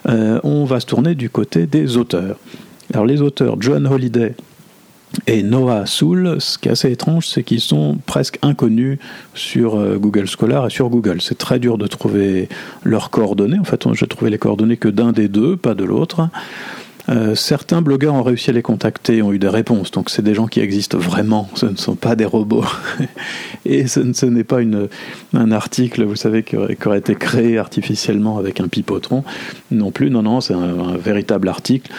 euh, 0.09 0.41
on 0.43 0.65
va 0.65 0.81
se 0.81 0.87
tourner 0.87 1.15
du 1.15 1.31
côté 1.31 1.67
des 1.67 1.97
auteurs. 1.97 2.37
Alors 2.93 3.07
les 3.07 3.21
auteurs, 3.23 3.57
John 3.61 3.87
Holliday 3.87 4.35
et 5.27 5.43
Noah 5.43 5.87
Soul, 5.87 6.37
ce 6.41 6.59
qui 6.59 6.69
est 6.69 6.73
assez 6.73 6.91
étrange, 6.91 7.27
c'est 7.29 7.43
qu'ils 7.43 7.61
sont 7.61 7.99
presque 8.07 8.39
inconnus 8.43 8.99
sur 9.35 9.77
euh, 9.77 9.99
Google 9.99 10.27
Scholar 10.27 10.67
et 10.67 10.71
sur 10.71 10.89
Google. 10.89 11.21
C'est 11.21 11.39
très 11.39 11.59
dur 11.59 11.79
de 11.79 11.87
trouver 11.87 12.49
leurs 12.83 13.11
coordonnées. 13.11 13.59
En 13.59 13.65
fait, 13.65 13.85
j'ai 13.93 14.07
trouvé 14.07 14.31
les 14.31 14.39
coordonnées 14.39 14.77
que 14.77 14.89
d'un 14.89 15.13
des 15.13 15.29
deux, 15.29 15.57
pas 15.57 15.75
de 15.75 15.85
l'autre. 15.85 16.29
Euh, 17.09 17.35
certains 17.35 17.83
blogueurs 17.83 18.15
ont 18.15 18.23
réussi 18.23 18.51
à 18.51 18.53
les 18.53 18.63
contacter 18.63 19.23
ont 19.23 19.33
eu 19.33 19.39
des 19.39 19.49
réponses. 19.49 19.91
Donc 19.91 20.11
c'est 20.11 20.23
des 20.23 20.35
gens 20.35 20.47
qui 20.47 20.61
existent 20.61 20.99
vraiment, 20.99 21.49
ce 21.55 21.67
ne 21.67 21.77
sont 21.77 21.95
pas 21.95 22.17
des 22.17 22.25
robots. 22.25 22.65
et 23.65 23.87
ce, 23.87 24.27
n'est 24.27 24.45
pas 24.45 24.61
un 25.35 25.51
article, 25.51 26.05
vous 26.05 26.17
savez, 26.17 26.43
qui 26.43 26.57
aurait, 26.57 26.99
été 26.99 27.15
créé 27.15 27.59
artificiellement 27.59 28.39
avec 28.39 28.61
un 28.61 28.69
pipotron. 28.69 29.25
Non 29.71 29.91
plus, 29.91 30.11
non, 30.11 30.23
non, 30.23 30.41
c'est 30.41 30.55
un, 30.55 30.97
véritable 30.97 31.49
article. 31.49 31.91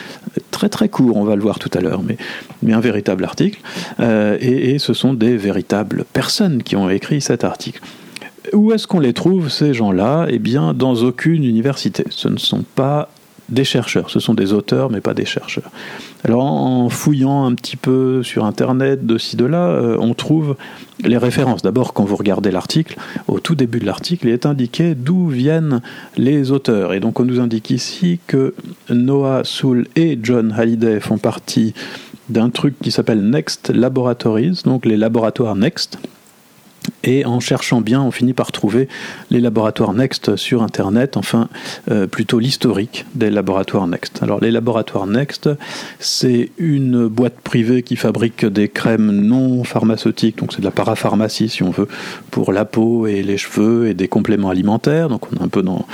Très 0.51 0.69
très 0.69 0.87
court, 0.87 1.17
on 1.17 1.23
va 1.23 1.35
le 1.35 1.41
voir 1.41 1.59
tout 1.59 1.71
à 1.73 1.81
l'heure, 1.81 2.01
mais, 2.03 2.73
un 2.73 2.79
véritable 2.79 3.23
article. 3.25 3.59
Euh, 3.99 4.37
et 4.39 4.79
ce 4.79 4.93
sont 4.93 5.13
des 5.13 5.37
véritables 5.37 6.05
personnes 6.11 6.63
qui 6.63 6.75
ont 6.75 6.89
écrit 6.89 7.21
cet 7.21 7.43
article. 7.43 7.81
Où 8.51 8.73
est-ce 8.73 8.87
qu'on 8.87 8.99
les 8.99 9.13
trouve, 9.13 9.49
ces 9.49 9.73
gens-là? 9.73 10.27
Eh 10.29 10.39
bien, 10.39 10.73
dans 10.73 10.95
aucune 10.95 11.43
université. 11.43 12.03
Ce 12.09 12.27
ne 12.27 12.37
sont 12.37 12.63
pas 12.75 13.09
des 13.49 13.63
chercheurs. 13.63 14.09
Ce 14.09 14.19
sont 14.19 14.33
des 14.33 14.53
auteurs, 14.53 14.89
mais 14.89 15.01
pas 15.01 15.13
des 15.13 15.25
chercheurs. 15.25 15.69
Alors 16.23 16.43
en 16.43 16.89
fouillant 16.89 17.45
un 17.45 17.53
petit 17.53 17.75
peu 17.75 18.23
sur 18.23 18.45
Internet, 18.45 19.05
de 19.05 19.17
ci, 19.17 19.35
de 19.35 19.45
là, 19.45 19.67
euh, 19.67 19.97
on 19.99 20.13
trouve 20.13 20.55
les 21.03 21.17
références. 21.17 21.61
D'abord, 21.61 21.93
quand 21.93 22.05
vous 22.05 22.15
regardez 22.15 22.51
l'article, 22.51 22.97
au 23.27 23.39
tout 23.39 23.55
début 23.55 23.79
de 23.79 23.85
l'article, 23.85 24.27
il 24.27 24.33
est 24.33 24.45
indiqué 24.45 24.95
d'où 24.95 25.27
viennent 25.27 25.81
les 26.17 26.51
auteurs. 26.51 26.93
Et 26.93 26.99
donc 26.99 27.19
on 27.19 27.25
nous 27.25 27.39
indique 27.39 27.69
ici 27.69 28.19
que 28.27 28.53
Noah 28.89 29.43
Soul 29.43 29.87
et 29.95 30.17
John 30.21 30.53
Halliday 30.57 30.99
font 30.99 31.17
partie 31.17 31.73
d'un 32.29 32.49
truc 32.49 32.75
qui 32.81 32.91
s'appelle 32.91 33.29
Next 33.29 33.69
Laboratories, 33.69 34.61
donc 34.63 34.85
les 34.85 34.97
laboratoires 34.97 35.55
Next. 35.55 35.99
Et 37.03 37.25
en 37.25 37.39
cherchant 37.39 37.81
bien, 37.81 38.01
on 38.01 38.11
finit 38.11 38.33
par 38.33 38.51
trouver 38.51 38.87
les 39.29 39.41
laboratoires 39.41 39.93
Next 39.93 40.35
sur 40.37 40.63
Internet, 40.63 41.17
enfin 41.17 41.49
euh, 41.91 42.07
plutôt 42.07 42.39
l'historique 42.39 43.05
des 43.15 43.29
laboratoires 43.29 43.87
Next. 43.87 44.23
Alors 44.23 44.39
les 44.39 44.51
laboratoires 44.51 45.05
Next, 45.05 45.49
c'est 45.99 46.51
une 46.57 47.07
boîte 47.07 47.39
privée 47.43 47.83
qui 47.83 47.97
fabrique 47.97 48.45
des 48.45 48.69
crèmes 48.69 49.11
non 49.11 49.63
pharmaceutiques, 49.65 50.37
donc 50.37 50.53
c'est 50.53 50.61
de 50.61 50.65
la 50.65 50.71
parapharmacie 50.71 51.49
si 51.49 51.63
on 51.63 51.71
veut, 51.71 51.89
pour 52.31 52.53
la 52.53 52.63
peau 52.63 53.05
et 53.05 53.21
les 53.21 53.37
cheveux 53.37 53.89
et 53.89 53.93
des 53.93 54.07
compléments 54.07 54.49
alimentaires. 54.49 55.09
Donc 55.09 55.31
on 55.31 55.35
est 55.35 55.43
un 55.43 55.49
peu 55.49 55.61
dans, 55.61 55.85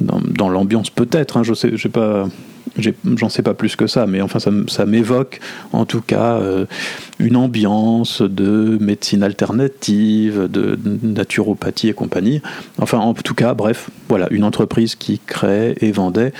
dans, 0.00 0.48
l'ambiance 0.48 0.90
peut-être, 0.90 1.36
hein, 1.36 1.42
je 1.42 1.54
sais, 1.54 1.76
sais 1.76 1.88
pas 1.88 2.26
j'en 3.16 3.28
sais 3.28 3.42
pas 3.42 3.54
plus 3.54 3.76
que 3.76 3.86
ça, 3.86 4.06
mais 4.06 4.20
enfin 4.20 4.38
ça, 4.38 4.86
m'évoque 4.86 5.40
en 5.72 5.84
tout 5.84 6.00
cas 6.00 6.38
euh, 6.38 6.66
une 7.18 7.36
ambiance 7.36 8.22
de 8.22 8.78
médecine 8.80 9.22
alternative, 9.22 10.48
de, 10.50 10.78
naturopathie 11.02 11.88
et 11.88 11.94
compagnie. 11.94 12.40
Enfin 12.78 12.98
en 12.98 13.14
tout 13.14 13.34
cas, 13.34 13.54
bref, 13.54 13.90
voilà, 14.08 14.28
une 14.30 14.44
entreprise 14.44 14.94
qui 14.94 15.20
crée 15.24 15.74
et 15.80 15.92
vendait 15.92 16.32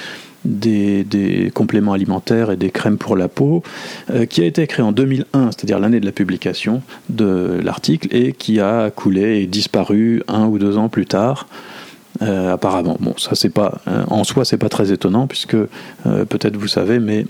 des, 0.45 1.50
compléments 1.54 1.92
alimentaires 1.92 2.50
et 2.50 2.57
des 2.57 2.71
crèmes 2.71 2.99
pour 2.99 3.16
la 3.16 3.28
peau, 3.28 3.62
euh, 4.11 4.26
qui 4.26 4.42
a 4.42 4.45
été 4.45 4.66
créée 4.66 4.85
en 4.85 4.92
2001, 4.92 5.50
c'est-à-dire 5.52 5.78
l'année 5.78 6.00
de 6.00 6.07
la 6.07 6.12
publication 6.12 6.83
de 7.09 7.61
l'article, 7.62 8.09
et 8.11 8.33
qui 8.33 8.61
a 8.61 8.90
coulé 8.90 9.40
et 9.42 9.47
disparu 9.47 10.23
un 10.28 10.47
ou 10.47 10.59
deux 10.59 10.76
ans 10.76 10.88
plus 10.88 11.07
tard. 11.07 11.47
Euh, 12.21 12.55
apparemment. 12.55 12.97
Bon, 12.99 13.15
ça 13.17 13.31
pas 13.49 13.81
euh, 13.87 14.03
en 14.09 14.25
soi 14.25 14.45
c'est 14.45 14.57
pas 14.57 14.69
très 14.69 14.91
étonnant 14.91 15.29
puisque 15.29 15.55
euh, 15.55 15.69
peut-être 16.29 16.57
vous 16.57 16.67
savez, 16.67 16.99
mais 16.99 17.27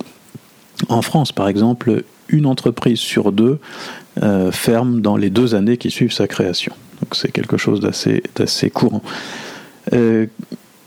en 0.88 1.02
France 1.02 1.30
par 1.30 1.49
exemple, 1.49 2.04
une 2.28 2.47
entreprise 2.47 2.99
sur 2.99 3.33
deux 3.33 3.59
ferme 4.50 5.00
dans 5.00 5.16
les 5.16 5.30
deux 5.30 5.54
années 5.54 5.76
qui 5.76 5.90
suivent 5.90 6.12
sa 6.12 6.26
création. 6.26 6.73
Donc 7.00 7.14
c'est 7.14 7.30
quelque 7.30 7.57
chose 7.57 7.80
d'assez 7.80 8.71
courant. 8.71 9.02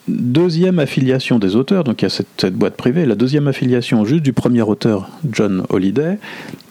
Deuxième 0.08 0.80
affiliation 0.80 1.40
des 1.40 1.56
auteurs, 1.56 1.84
donc 1.86 2.02
il 2.02 2.06
y 2.06 2.08
a 2.08 2.10
cette, 2.10 2.54
boîte 2.54 2.76
privée. 2.76 3.06
La 3.06 3.16
deuxième 3.16 3.48
affiliation 3.48 4.04
juste 4.04 4.24
du 4.24 4.34
premier 4.34 4.64
auteur, 4.64 5.10
John 5.32 5.64
Holliday, 5.70 6.18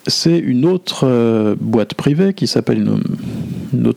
c'est 0.07 0.39
une 0.39 0.67
autre 0.67 1.57
boîte 1.61 1.95
privée 1.95 2.35
qui 2.35 2.47
s'appelle 2.47 2.87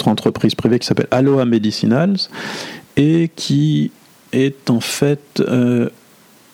entreprise 0.07 0.55
privée 0.55 0.79
qui 0.79 0.87
s'appelle 0.87 1.07
Aloha 1.11 1.45
Medicinals 1.45 2.29
et 2.97 3.29
qui 3.35 3.91
est 4.31 4.69
en 4.69 4.79
fait 4.79 5.39
euh, 5.39 5.89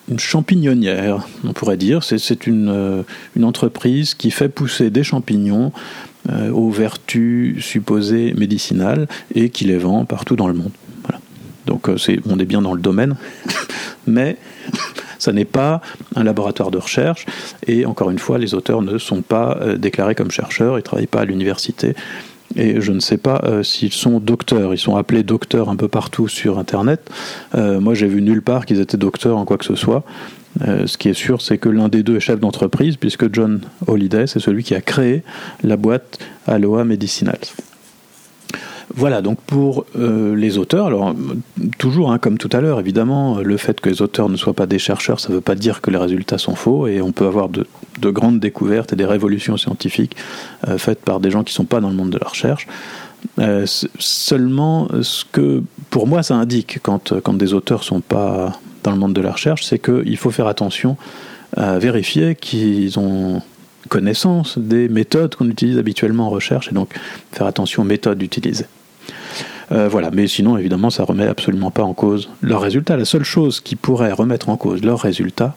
une 0.10 0.20
champignonnière, 0.20 1.28
on 1.44 1.54
pourrait 1.54 1.78
dire. 1.78 2.04
C'est 2.04 2.48
une, 2.48 2.70
euh, 2.70 3.04
une, 3.36 3.46
entreprise 3.46 4.14
qui 4.14 4.32
fait 4.32 4.50
pousser 4.50 4.90
des 4.90 5.04
champignons 5.04 5.72
euh, 6.30 6.50
aux 6.52 6.70
vertus 6.70 7.64
supposées 7.64 8.34
médicinales 8.34 9.08
et 9.34 9.50
qui 9.50 9.66
les 9.66 9.78
vend 9.78 10.06
partout 10.06 10.36
dans 10.36 10.48
le 10.48 10.54
monde. 10.54 10.72
Donc 11.66 11.88
on 12.26 12.40
est 12.40 12.46
bien 12.46 12.64
dans 12.64 12.74
le 12.74 12.82
domaine, 12.82 13.16
mais 14.08 14.38
ça 15.20 15.32
n'est 15.32 15.46
pas 15.46 15.82
un 16.16 16.24
laboratoire 16.24 16.72
de 16.72 16.80
recherche 16.80 17.28
et 17.68 17.86
encore 17.86 18.10
une 18.10 18.18
fois, 18.18 18.40
les 18.40 18.56
auteurs 18.56 18.82
ne 18.82 18.98
sont 18.98 19.22
pas 19.22 19.60
déclarés 19.78 20.16
comme 20.16 20.32
chercheurs, 20.32 20.76
ils 20.76 20.78
ne 20.78 20.82
travaillent 20.82 21.06
pas 21.06 21.22
à 21.22 21.26
l'université 21.26 21.94
et 22.56 22.82
je 22.82 22.92
ne 22.92 23.00
sais 23.00 23.18
pas 23.18 23.42
euh, 23.44 23.64
s'ils 23.64 23.94
sont 23.94 24.20
docteurs. 24.20 24.74
Ils 24.74 24.80
sont 24.80 24.96
appelés 24.96 25.24
docteurs 25.24 25.70
un 25.70 25.76
peu 25.76 25.88
partout 25.88 26.28
sur 26.28 26.60
Internet. 26.60 27.10
Euh, 27.56 27.80
moi, 27.80 27.94
j'ai 27.94 28.08
vu 28.08 28.22
nulle 28.22 28.42
part 28.42 28.66
qu'ils 28.66 28.80
étaient 28.80 28.98
docteurs 28.98 29.38
en 29.38 29.46
quoi 29.46 29.58
que 29.58 29.66
ce 29.66 29.76
soit. 29.76 30.04
Euh, 30.68 30.88
ce 30.88 30.98
qui 30.98 31.10
est 31.10 31.14
sûr, 31.14 31.42
c'est 31.42 31.58
que 31.58 31.70
l'un 31.70 31.90
des 31.90 32.04
deux 32.04 32.18
est 32.18 32.22
chef 32.22 32.40
d'entreprise, 32.40 32.98
puisque 32.98 33.34
John 33.34 33.62
Holliday, 33.88 34.26
c'est 34.28 34.40
celui 34.40 34.64
qui 34.64 34.74
a 34.76 34.82
créé 34.82 35.24
la 35.64 35.78
boîte 35.78 36.20
Aloha 36.48 36.84
Medicinals. 36.84 37.38
Voilà, 38.96 39.22
donc 39.22 39.40
pour 39.42 39.86
euh, 39.98 40.36
les 40.36 40.58
auteurs, 40.58 40.88
alors 40.88 41.16
toujours, 41.78 42.12
hein, 42.12 42.18
comme 42.18 42.38
tout 42.38 42.50
à 42.52 42.60
l'heure, 42.60 42.80
évidemment, 42.80 43.40
le 43.40 43.58
fait 43.58 43.80
que 43.80 43.90
les 43.90 44.02
auteurs 44.02 44.30
ne 44.30 44.36
soient 44.36 44.54
pas 44.54 44.66
des 44.66 44.80
chercheurs, 44.80 45.20
ça 45.20 45.30
ne 45.30 45.36
veut 45.36 45.42
pas 45.42 45.56
dire 45.56 45.82
que 45.82 45.92
les 45.92 45.98
résultats 45.98 46.38
sont 46.38 46.56
faux, 46.56 46.88
et 46.88 47.02
on 47.02 47.12
peut 47.12 47.28
avoir 47.28 47.50
de, 47.50 47.66
grandes 48.02 48.40
découvertes 48.40 48.94
et 48.94 48.96
des 48.96 49.06
révolutions 49.06 49.58
scientifiques 49.58 50.16
euh, 50.68 50.78
faites 50.78 51.02
par 51.02 51.20
des 51.20 51.30
gens 51.30 51.44
qui 51.44 51.52
ne 51.52 51.56
sont 51.56 51.66
pas 51.66 51.82
dans 51.82 51.90
le 51.90 51.96
monde 51.96 52.10
de 52.10 52.18
la 52.18 52.28
recherche. 52.28 52.68
Euh, 53.38 53.66
seulement, 53.68 54.88
ce 55.02 55.26
que 55.32 55.62
pour 55.90 56.08
moi 56.08 56.24
ça 56.24 56.36
indique 56.36 56.80
quand, 56.82 57.20
quand 57.20 57.34
des 57.34 57.54
auteurs 57.54 57.80
ne 57.80 57.84
sont 57.84 58.02
pas 58.02 58.60
dans 58.84 58.92
le 58.92 58.98
monde 58.98 59.14
de 59.14 59.22
la 59.22 59.34
recherche, 59.34 59.66
c'est 59.66 59.80
qu'il 59.80 60.18
faut 60.18 60.32
faire 60.32 60.48
attention 60.48 60.96
à 61.58 61.80
vérifier 61.80 62.36
qu'ils 62.36 62.98
ont 62.98 63.42
connaissance 63.90 64.58
des 64.58 64.88
méthodes 64.88 65.36
qu'on 65.36 65.50
utilise 65.50 65.78
habituellement 65.78 66.28
en 66.28 66.30
recherche 66.30 66.70
et 66.70 66.74
donc 66.74 66.94
faire 67.32 67.48
attention 67.48 67.84
aux 67.84 67.86
méthodes 67.86 68.22
utilisées. 68.22 68.68
Euh, 69.72 69.88
voilà, 69.88 70.10
mais 70.12 70.28
sinon, 70.28 70.58
évidemment, 70.58 70.90
ça 70.90 71.04
remet 71.04 71.28
absolument 71.28 71.72
pas 71.72 71.84
en 71.84 71.94
cause 71.94 72.30
leurs 72.42 72.62
résultats. 72.62 72.98
La 72.98 73.06
seule 73.06 73.24
chose 73.24 73.60
qui 73.60 73.76
pourrait 73.76 74.12
remettre 74.12 74.50
en 74.50 74.58
cause 74.58 74.84
leurs 74.84 75.00
résultats, 75.00 75.56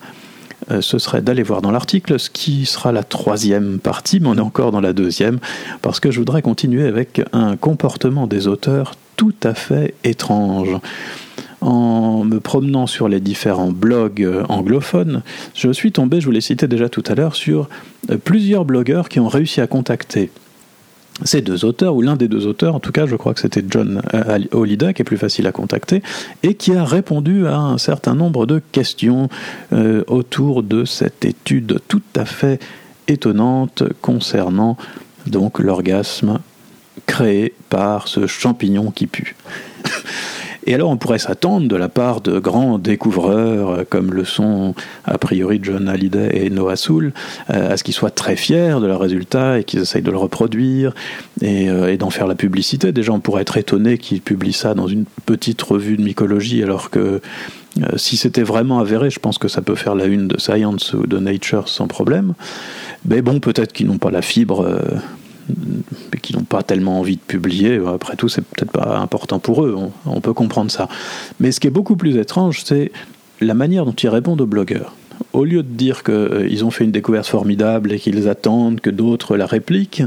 euh, 0.70 0.80
ce 0.80 0.98
serait 0.98 1.22
d'aller 1.22 1.42
voir 1.42 1.62
dans 1.62 1.70
l'article 1.70 2.18
ce 2.18 2.30
qui 2.30 2.66
sera 2.66 2.92
la 2.92 3.02
troisième 3.02 3.78
partie, 3.78 4.20
mais 4.20 4.28
on 4.28 4.36
est 4.36 4.40
encore 4.40 4.70
dans 4.70 4.80
la 4.80 4.92
deuxième, 4.92 5.38
parce 5.80 5.98
que 5.98 6.10
je 6.10 6.18
voudrais 6.18 6.42
continuer 6.42 6.86
avec 6.86 7.22
un 7.32 7.56
comportement 7.56 8.26
des 8.26 8.46
auteurs 8.46 8.94
tout 9.16 9.34
à 9.42 9.54
fait 9.54 9.94
étrange. 10.04 10.76
En 11.60 12.24
me 12.24 12.40
promenant 12.40 12.88
sur 12.88 13.08
les 13.08 13.20
différents 13.20 13.70
blogs 13.70 14.22
euh, 14.24 14.42
anglophones, 14.48 15.22
je 15.54 15.72
suis 15.72 15.92
tombé, 15.92 16.20
je 16.20 16.26
vous 16.26 16.32
l'ai 16.32 16.40
cité 16.40 16.66
déjà 16.66 16.88
tout 16.88 17.04
à 17.06 17.14
l'heure, 17.14 17.36
sur 17.36 17.68
plusieurs 18.24 18.64
blogueurs 18.64 19.08
qui 19.08 19.20
ont 19.20 19.28
réussi 19.28 19.60
à 19.60 19.68
contacter 19.68 20.30
ces 21.24 21.42
deux 21.42 21.64
auteurs, 21.64 21.94
ou 21.94 22.02
l'un 22.02 22.16
des 22.16 22.28
deux 22.28 22.46
auteurs, 22.46 22.74
en 22.74 22.80
tout 22.80 22.92
cas 22.92 23.06
je 23.06 23.16
crois 23.16 23.34
que 23.34 23.40
c'était 23.40 23.64
John 23.68 24.02
euh, 24.14 24.38
Holliday, 24.52 24.94
qui 24.94 25.02
est 25.02 25.04
plus 25.04 25.18
facile 25.18 25.46
à 25.46 25.52
contacter, 25.52 26.02
et 26.42 26.54
qui 26.54 26.74
a 26.74 26.84
répondu 26.84 27.46
à 27.46 27.56
un 27.56 27.78
certain 27.78 28.14
nombre 28.14 28.46
de 28.46 28.60
questions 28.72 29.28
euh, 29.72 30.04
autour 30.06 30.62
de 30.62 30.84
cette 30.84 31.24
étude 31.24 31.80
tout 31.88 32.02
à 32.16 32.24
fait 32.24 32.60
étonnante 33.08 33.82
concernant 34.00 34.76
donc 35.26 35.58
l'orgasme 35.58 36.40
créé 37.06 37.54
par 37.68 38.08
ce 38.08 38.26
champignon 38.26 38.90
qui 38.90 39.06
pue. 39.06 39.36
Et 40.66 40.74
alors 40.74 40.90
on 40.90 40.96
pourrait 40.96 41.18
s'attendre 41.18 41.68
de 41.68 41.76
la 41.76 41.88
part 41.88 42.20
de 42.20 42.38
grands 42.38 42.78
découvreurs 42.78 43.70
euh, 43.70 43.84
comme 43.88 44.12
le 44.12 44.24
sont 44.24 44.74
a 45.04 45.18
priori 45.18 45.60
John 45.62 45.88
Hallyday 45.88 46.44
et 46.44 46.50
Noah 46.50 46.76
Soul 46.76 47.12
à 47.48 47.76
ce 47.76 47.84
qu'ils 47.84 47.94
soient 47.94 48.10
très 48.10 48.36
fiers 48.36 48.80
de 48.80 48.86
leur 48.86 49.00
résultat 49.00 49.58
et 49.58 49.64
qu'ils 49.64 49.80
essayent 49.80 50.02
de 50.02 50.10
le 50.10 50.16
reproduire 50.16 50.94
et, 51.40 51.66
et 51.66 51.96
d'en 51.96 52.10
faire 52.10 52.26
la 52.26 52.34
publicité. 52.34 52.92
Déjà 52.92 53.12
on 53.12 53.20
pourrait 53.20 53.42
être 53.42 53.56
étonné 53.56 53.98
qu'ils 53.98 54.20
publient 54.20 54.52
ça 54.52 54.74
dans 54.74 54.86
une 54.86 55.04
petite 55.26 55.60
revue 55.62 55.96
de 55.96 56.02
mycologie 56.02 56.62
alors 56.62 56.90
que 56.90 57.20
euh, 57.80 57.96
si 57.96 58.16
c'était 58.16 58.42
vraiment 58.42 58.80
avéré, 58.80 59.10
je 59.10 59.18
pense 59.18 59.38
que 59.38 59.48
ça 59.48 59.62
peut 59.62 59.74
faire 59.74 59.94
la 59.94 60.04
une 60.06 60.28
de 60.28 60.38
Science 60.38 60.92
ou 60.92 61.06
de 61.06 61.18
Nature 61.18 61.68
sans 61.68 61.86
problème. 61.86 62.34
Mais 63.04 63.22
bon, 63.22 63.40
peut-être 63.40 63.72
qu'ils 63.72 63.86
n'ont 63.86 63.98
pas 63.98 64.10
la 64.10 64.22
fibre, 64.22 64.60
euh, 64.60 64.78
qu'ils 66.22 66.36
n'ont 66.36 66.44
pas 66.44 66.62
tellement 66.62 67.00
envie 67.00 67.16
de 67.16 67.22
publier. 67.22 67.80
Après 67.86 68.16
tout, 68.16 68.28
c'est 68.28 68.42
peut-être 68.42 68.72
pas 68.72 68.98
important 68.98 69.38
pour 69.38 69.64
eux. 69.64 69.76
On, 70.06 70.20
peut 70.20 70.32
comprendre 70.32 70.70
ça. 70.70 70.88
Mais 71.40 71.52
ce 71.52 71.60
qui 71.60 71.66
est 71.66 71.70
beaucoup 71.70 71.96
plus 71.96 72.16
étrange, 72.16 72.62
c'est 72.64 72.92
la 73.40 73.54
manière 73.54 73.84
dont 73.84 73.92
ils 73.92 74.08
répondent 74.08 74.40
aux 74.40 74.46
blogueurs. 74.46 74.94
Au 75.32 75.44
lieu 75.44 75.62
de 75.62 75.68
dire 75.68 76.02
qu'ils 76.04 76.14
euh, 76.14 76.64
ont 76.64 76.70
fait 76.70 76.84
une 76.84 76.92
découverte 76.92 77.26
formidable 77.26 77.92
et 77.92 77.98
qu'ils 77.98 78.28
attendent 78.28 78.80
que 78.80 78.90
d'autres 78.90 79.36
la 79.36 79.46
répliquent, 79.46 80.02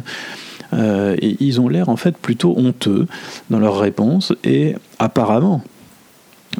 ils 1.22 1.62
ont 1.62 1.70
l'air 1.70 1.88
en 1.88 1.96
fait 1.96 2.18
plutôt 2.18 2.54
honteux 2.58 3.08
dans 3.50 3.60
leurs 3.60 3.80
réponses 3.80 4.34
et 4.44 4.76
apparemment 5.00 5.64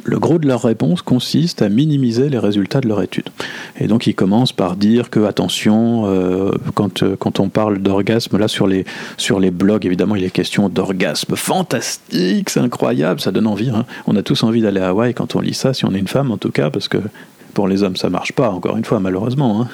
le 0.04 0.18
gros 0.18 0.38
de 0.38 0.46
leur 0.46 0.62
réponse 0.62 1.02
consiste 1.02 1.62
à 1.62 1.68
minimiser 1.68 2.28
les 2.28 2.38
résultats 2.38 2.80
de 2.80 2.88
leur 2.88 3.02
étude. 3.02 3.28
Et 3.78 3.86
donc 3.86 4.06
ils 4.06 4.14
commencent 4.14 4.52
par 4.52 4.76
dire 4.76 5.10
que, 5.10 5.24
attention, 5.24 6.04
euh, 6.06 6.50
quand, 6.74 7.02
euh, 7.02 7.16
quand 7.18 7.40
on 7.40 7.48
parle 7.48 7.78
d'orgasme, 7.78 8.38
là 8.38 8.48
sur 8.48 8.66
les, 8.66 8.84
sur 9.16 9.40
les 9.40 9.50
blogs, 9.50 9.86
évidemment, 9.86 10.16
il 10.16 10.24
est 10.24 10.30
question 10.30 10.68
d'orgasme 10.68 11.36
fantastique, 11.36 12.50
c'est 12.50 12.60
incroyable, 12.60 13.20
ça 13.20 13.32
donne 13.32 13.46
envie. 13.46 13.70
Hein. 13.70 13.84
On 14.06 14.16
a 14.16 14.22
tous 14.22 14.42
envie 14.42 14.60
d'aller 14.60 14.80
à 14.80 14.88
Hawaï 14.88 15.14
quand 15.14 15.34
on 15.34 15.40
lit 15.40 15.54
ça, 15.54 15.74
si 15.74 15.84
on 15.84 15.94
est 15.94 15.98
une 15.98 16.08
femme 16.08 16.30
en 16.30 16.38
tout 16.38 16.52
cas, 16.52 16.70
parce 16.70 16.88
que 16.88 16.98
pour 17.54 17.68
les 17.68 17.82
hommes 17.82 17.96
ça 17.96 18.10
marche 18.10 18.32
pas, 18.32 18.50
encore 18.50 18.76
une 18.76 18.84
fois, 18.84 19.00
malheureusement. 19.00 19.62
Hein. 19.62 19.68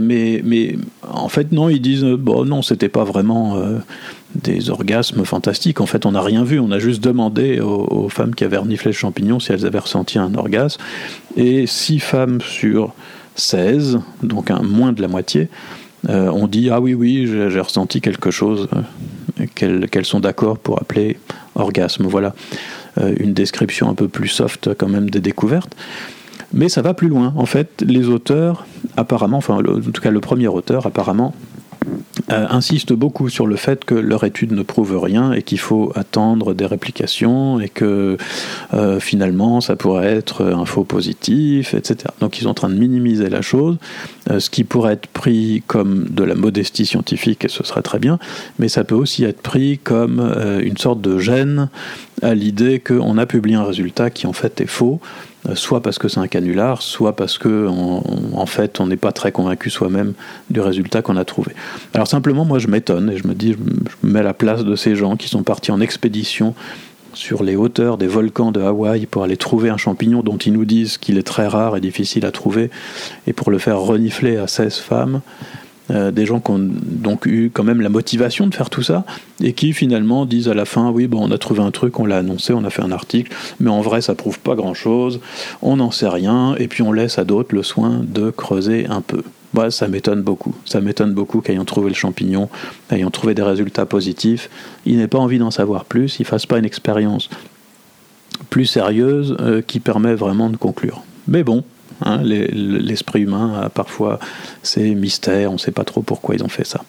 mais, 0.00 0.42
mais 0.44 0.76
en 1.02 1.28
fait, 1.28 1.52
non, 1.52 1.68
ils 1.68 1.80
disent, 1.80 2.04
bon, 2.04 2.44
non, 2.44 2.62
c'était 2.62 2.88
pas 2.88 3.04
vraiment. 3.04 3.56
Euh, 3.56 3.78
des 4.42 4.70
orgasmes 4.70 5.24
fantastiques. 5.24 5.80
En 5.80 5.86
fait, 5.86 6.06
on 6.06 6.12
n'a 6.12 6.22
rien 6.22 6.44
vu. 6.44 6.58
On 6.60 6.70
a 6.70 6.78
juste 6.78 7.02
demandé 7.02 7.60
aux, 7.60 8.08
femmes 8.08 8.34
qui 8.34 8.44
avaient 8.44 8.56
reniflé 8.56 8.90
le 8.90 8.96
champignon 8.96 9.40
si 9.40 9.52
elles 9.52 9.66
avaient 9.66 9.78
ressenti 9.78 10.18
un 10.18 10.34
orgasme. 10.34 10.80
Et 11.36 11.66
6 11.66 11.98
femmes 11.98 12.40
sur 12.40 12.94
16, 13.36 14.00
donc 14.22 14.50
un, 14.50 14.62
moins 14.62 14.92
de 14.92 15.02
la 15.02 15.08
moitié, 15.08 15.48
euh, 16.08 16.30
ont 16.30 16.46
dit 16.46 16.70
Ah 16.70 16.80
oui, 16.80 16.94
oui, 16.94 17.26
j'ai 17.26 17.60
ressenti 17.60 18.00
quelque 18.00 18.30
chose 18.30 18.68
euh, 19.38 19.46
qu'elles 19.90 20.04
sont 20.04 20.20
d'accord 20.20 20.58
pour 20.58 20.80
appeler 20.80 21.18
orgasme. 21.54 22.06
Voilà 22.06 22.34
euh, 22.98 23.14
une 23.18 23.34
description 23.34 23.90
un 23.90 23.94
peu 23.94 24.08
plus 24.08 24.28
soft 24.28 24.74
quand 24.74 24.88
même 24.88 25.10
des 25.10 25.20
découvertes. 25.20 25.74
Mais 26.52 26.68
ça 26.68 26.80
va 26.80 26.94
plus 26.94 27.08
loin. 27.08 27.34
En 27.36 27.46
fait, 27.46 27.82
les 27.84 28.08
auteurs, 28.08 28.66
apparemment, 28.96 29.38
enfin, 29.38 29.58
en 29.58 29.90
tout 29.90 30.00
cas 30.00 30.10
le 30.10 30.20
premier 30.20 30.48
auteur, 30.48 30.86
apparemment, 30.86 31.34
euh, 32.30 32.46
insiste 32.48 32.94
beaucoup 32.94 33.28
sur 33.28 33.46
le 33.46 33.56
fait 33.56 33.84
que 33.84 33.94
leur 33.94 34.24
étude 34.24 34.52
ne 34.52 34.62
prouve 34.62 34.98
rien 34.98 35.32
et 35.32 35.42
qu'il 35.42 35.58
faut 35.58 35.92
attendre 35.94 36.54
des 36.54 36.64
réplications 36.64 37.60
et 37.60 37.68
que 37.68 38.16
euh, 38.72 39.00
finalement 39.00 39.60
ça 39.60 39.76
pourrait 39.76 40.06
être 40.06 40.44
un 40.44 40.64
faux 40.64 40.84
positif, 40.84 41.74
etc. 41.74 42.06
Donc 42.20 42.38
ils 42.38 42.44
sont 42.44 42.48
en 42.48 42.54
train 42.54 42.70
de 42.70 42.78
minimiser 42.78 43.28
la 43.28 43.42
chose, 43.42 43.76
euh, 44.30 44.40
ce 44.40 44.48
qui 44.48 44.64
pourrait 44.64 44.94
être 44.94 45.08
pris 45.08 45.62
comme 45.66 46.06
de 46.08 46.24
la 46.24 46.34
modestie 46.34 46.86
scientifique 46.86 47.44
et 47.44 47.48
ce 47.48 47.62
serait 47.64 47.82
très 47.82 47.98
bien, 47.98 48.18
mais 48.58 48.68
ça 48.68 48.82
peut 48.82 48.94
aussi 48.94 49.24
être 49.24 49.42
pris 49.42 49.78
comme 49.78 50.20
une 50.62 50.76
sorte 50.78 51.02
de 51.02 51.18
gêne 51.18 51.68
à 52.22 52.34
l'idée 52.34 52.80
qu'on 52.80 53.18
a 53.18 53.26
publié 53.26 53.56
un 53.56 53.64
résultat 53.64 54.08
qui 54.08 54.26
en 54.26 54.32
fait 54.32 54.60
est 54.60 54.66
faux 54.66 55.00
euh, 55.00 55.35
soit 55.54 55.80
parce 55.80 55.98
que 55.98 56.08
c'est 56.08 56.20
un 56.20 56.28
canular, 56.28 56.82
soit 56.82 57.14
parce 57.14 57.38
que 57.38 57.68
en 57.68 58.46
fait 58.46 58.80
on 58.80 58.86
n'est 58.86 58.96
pas 58.96 59.12
très 59.12 59.32
convaincu 59.32 59.70
soi-même 59.70 60.14
du 60.50 60.60
résultat 60.60 61.02
qu'on 61.02 61.16
a 61.16 61.24
trouvé. 61.24 61.52
Alors 61.94 62.08
simplement 62.08 62.44
moi 62.44 62.58
je 62.58 62.68
m'étonne 62.68 63.10
et 63.10 63.16
je 63.16 63.26
me 63.26 63.34
dis, 63.34 63.52
je 63.52 63.58
me 64.06 64.12
mets 64.12 64.20
à 64.20 64.24
la 64.24 64.34
place 64.34 64.64
de 64.64 64.76
ces 64.76 64.96
gens 64.96 65.16
qui 65.16 65.28
sont 65.28 65.42
partis 65.42 65.70
en 65.70 65.80
expédition 65.80 66.54
sur 67.16 67.42
les 67.42 67.56
hauteurs 67.56 67.96
des 67.96 68.06
volcans 68.06 68.52
de 68.52 68.60
Hawaï 68.60 69.06
pour 69.06 69.24
aller 69.24 69.36
trouver 69.36 69.70
un 69.70 69.78
champignon 69.78 70.22
dont 70.22 70.36
ils 70.36 70.52
nous 70.52 70.66
disent 70.66 70.98
qu'il 70.98 71.16
est 71.18 71.26
très 71.26 71.46
rare 71.46 71.76
et 71.76 71.80
difficile 71.80 72.26
à 72.26 72.30
trouver, 72.30 72.70
et 73.26 73.32
pour 73.32 73.50
le 73.50 73.58
faire 73.58 73.80
renifler 73.80 74.36
à 74.36 74.46
16 74.46 74.76
femmes. 74.76 75.20
Euh, 75.92 76.10
des 76.10 76.26
gens 76.26 76.40
qui 76.40 76.50
ont 76.50 76.58
donc 76.58 77.26
eu 77.26 77.48
quand 77.52 77.62
même 77.62 77.80
la 77.80 77.88
motivation 77.88 78.48
de 78.48 78.54
faire 78.54 78.70
tout 78.70 78.82
ça 78.82 79.04
et 79.40 79.52
qui 79.52 79.72
finalement 79.72 80.26
disent 80.26 80.48
à 80.48 80.54
la 80.54 80.64
fin 80.64 80.90
oui 80.90 81.06
bon 81.06 81.28
on 81.28 81.30
a 81.30 81.38
trouvé 81.38 81.60
un 81.62 81.70
truc 81.70 82.00
on 82.00 82.06
l'a 82.06 82.18
annoncé 82.18 82.52
on 82.52 82.64
a 82.64 82.70
fait 82.70 82.82
un 82.82 82.90
article 82.90 83.32
mais 83.60 83.70
en 83.70 83.82
vrai 83.82 84.00
ça 84.00 84.16
prouve 84.16 84.40
pas 84.40 84.56
grand 84.56 84.74
chose 84.74 85.20
on 85.62 85.76
n'en 85.76 85.92
sait 85.92 86.08
rien 86.08 86.56
et 86.58 86.66
puis 86.66 86.82
on 86.82 86.90
laisse 86.90 87.20
à 87.20 87.24
d'autres 87.24 87.54
le 87.54 87.62
soin 87.62 88.00
de 88.04 88.30
creuser 88.30 88.86
un 88.88 89.00
peu. 89.00 89.22
Moi 89.54 89.70
ça 89.70 89.86
m'étonne 89.86 90.22
beaucoup. 90.22 90.56
Ça 90.64 90.80
m'étonne 90.80 91.12
beaucoup 91.14 91.40
qu'ayant 91.40 91.64
trouvé 91.64 91.88
le 91.88 91.94
champignon 91.94 92.48
ayant 92.90 93.10
trouvé 93.10 93.34
des 93.34 93.42
résultats 93.42 93.86
positifs 93.86 94.50
il 94.86 94.96
n'ait 94.96 95.06
pas 95.06 95.18
envie 95.18 95.38
d'en 95.38 95.52
savoir 95.52 95.84
plus 95.84 96.18
il 96.18 96.24
fasse 96.24 96.46
pas 96.46 96.58
une 96.58 96.64
expérience 96.64 97.30
plus 98.50 98.66
sérieuse 98.66 99.36
euh, 99.38 99.62
qui 99.62 99.78
permet 99.78 100.16
vraiment 100.16 100.50
de 100.50 100.56
conclure. 100.56 101.04
Mais 101.28 101.44
bon 101.44 101.62
Hein, 102.02 102.20
l'esprit 102.22 103.22
humain 103.22 103.60
a 103.62 103.68
parfois 103.68 104.18
ses 104.62 104.94
mystères, 104.94 105.50
on 105.50 105.54
ne 105.54 105.58
sait 105.58 105.72
pas 105.72 105.84
trop 105.84 106.02
pourquoi 106.02 106.34
ils 106.34 106.44
ont 106.44 106.48
fait 106.48 106.66
ça. 106.66 106.82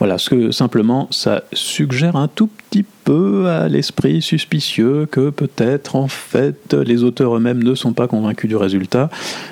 Voilà, 0.00 0.16
ce 0.16 0.30
que 0.30 0.50
simplement 0.50 1.08
ça 1.10 1.42
suggère 1.52 2.16
un 2.16 2.26
tout 2.26 2.46
petit 2.46 2.86
peu 3.04 3.48
à 3.48 3.68
l'esprit 3.68 4.22
suspicieux 4.22 5.04
que 5.04 5.28
peut-être 5.28 5.94
en 5.94 6.08
fait 6.08 6.72
les 6.72 7.02
auteurs 7.02 7.36
eux-mêmes 7.36 7.62
ne 7.62 7.74
sont 7.74 7.92
pas 7.92 8.08
convaincus 8.08 8.48
du 8.48 8.56
résultat, 8.56 9.10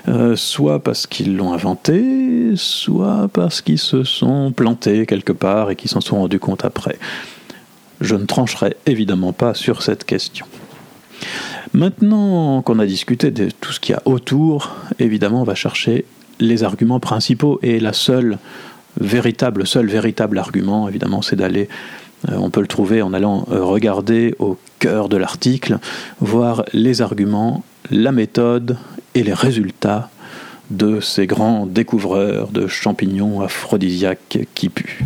euh, 0.09 0.37
soit 0.37 0.83
parce 0.83 1.07
qu'ils 1.07 1.37
l'ont 1.37 1.53
inventé, 1.53 2.55
soit 2.57 3.29
parce 3.31 3.61
qu'ils 3.61 3.79
se 3.79 4.05
sont 4.05 4.51
plantés 4.51 5.05
quelque 5.05 5.33
part 5.33 5.71
et 5.71 5.77
qu'ils 5.77 5.91
s'en 5.91 6.01
sont 6.01 6.17
rendus 6.17 6.41
compte 6.41 6.65
après. 6.65 6.99
Je 8.01 8.15
ne 8.15 8.25
trancherai 8.25 8.75
évidemment 8.87 9.35
pas 9.35 9.53
sur 9.53 9.83
cette 9.83 10.05
question. 10.05 10.47
Maintenant 11.75 12.63
qu'on 12.63 12.79
a 12.79 12.87
discuté 12.87 13.31
de 13.31 13.49
tout 13.61 13.73
ce 13.73 13.81
qu'il 13.81 13.95
y 13.95 13.97
a 13.97 14.03
autour, 14.05 14.75
évidemment, 14.99 15.43
on 15.43 15.45
va 15.45 15.55
chercher 15.55 16.05
les 16.41 16.63
arguments 16.63 17.01
principaux 17.01 17.59
et 17.63 17.81
la 17.81 17.93
seule 17.93 18.39
véritable, 19.01 19.67
seul 19.67 19.87
véritable 19.87 20.39
argument, 20.39 20.89
évidemment, 20.89 21.23
c'est 21.23 21.37
d'aller, 21.37 21.69
euh, 22.29 22.37
on 22.37 22.51
peut 22.51 22.61
le 22.61 22.67
trouver 22.67 23.03
en 23.03 23.13
allant 23.13 23.47
euh, 23.51 23.63
regarder 23.63 24.35
au 24.39 24.57
cœur 24.79 25.09
de 25.09 25.17
l'article, 25.17 25.79
voir 26.21 26.65
les 26.73 27.03
arguments, 27.03 27.65
la 27.91 28.13
méthode 28.13 28.77
et 29.15 29.23
les 29.23 29.35
résultats 29.35 30.11
de 30.71 31.01
ces 31.01 31.27
grands 31.27 31.67
découvreurs 31.67 32.49
de 32.49 32.67
champignons 32.67 33.41
aphrodisiaques 33.41 34.39
qui 34.55 34.69
puent. 34.69 35.05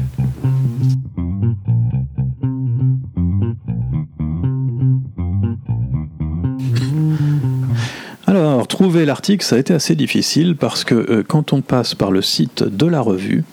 Trouver 8.82 9.04
l'article, 9.04 9.44
ça 9.44 9.54
a 9.54 9.58
été 9.60 9.72
assez 9.72 9.94
difficile 9.94 10.56
parce 10.56 10.82
que 10.82 10.96
euh, 10.96 11.22
quand 11.22 11.52
on 11.52 11.60
passe 11.60 11.94
par 11.94 12.10
le 12.10 12.20
site 12.20 12.64
de 12.64 12.84
la 12.84 13.00
revue, 13.00 13.44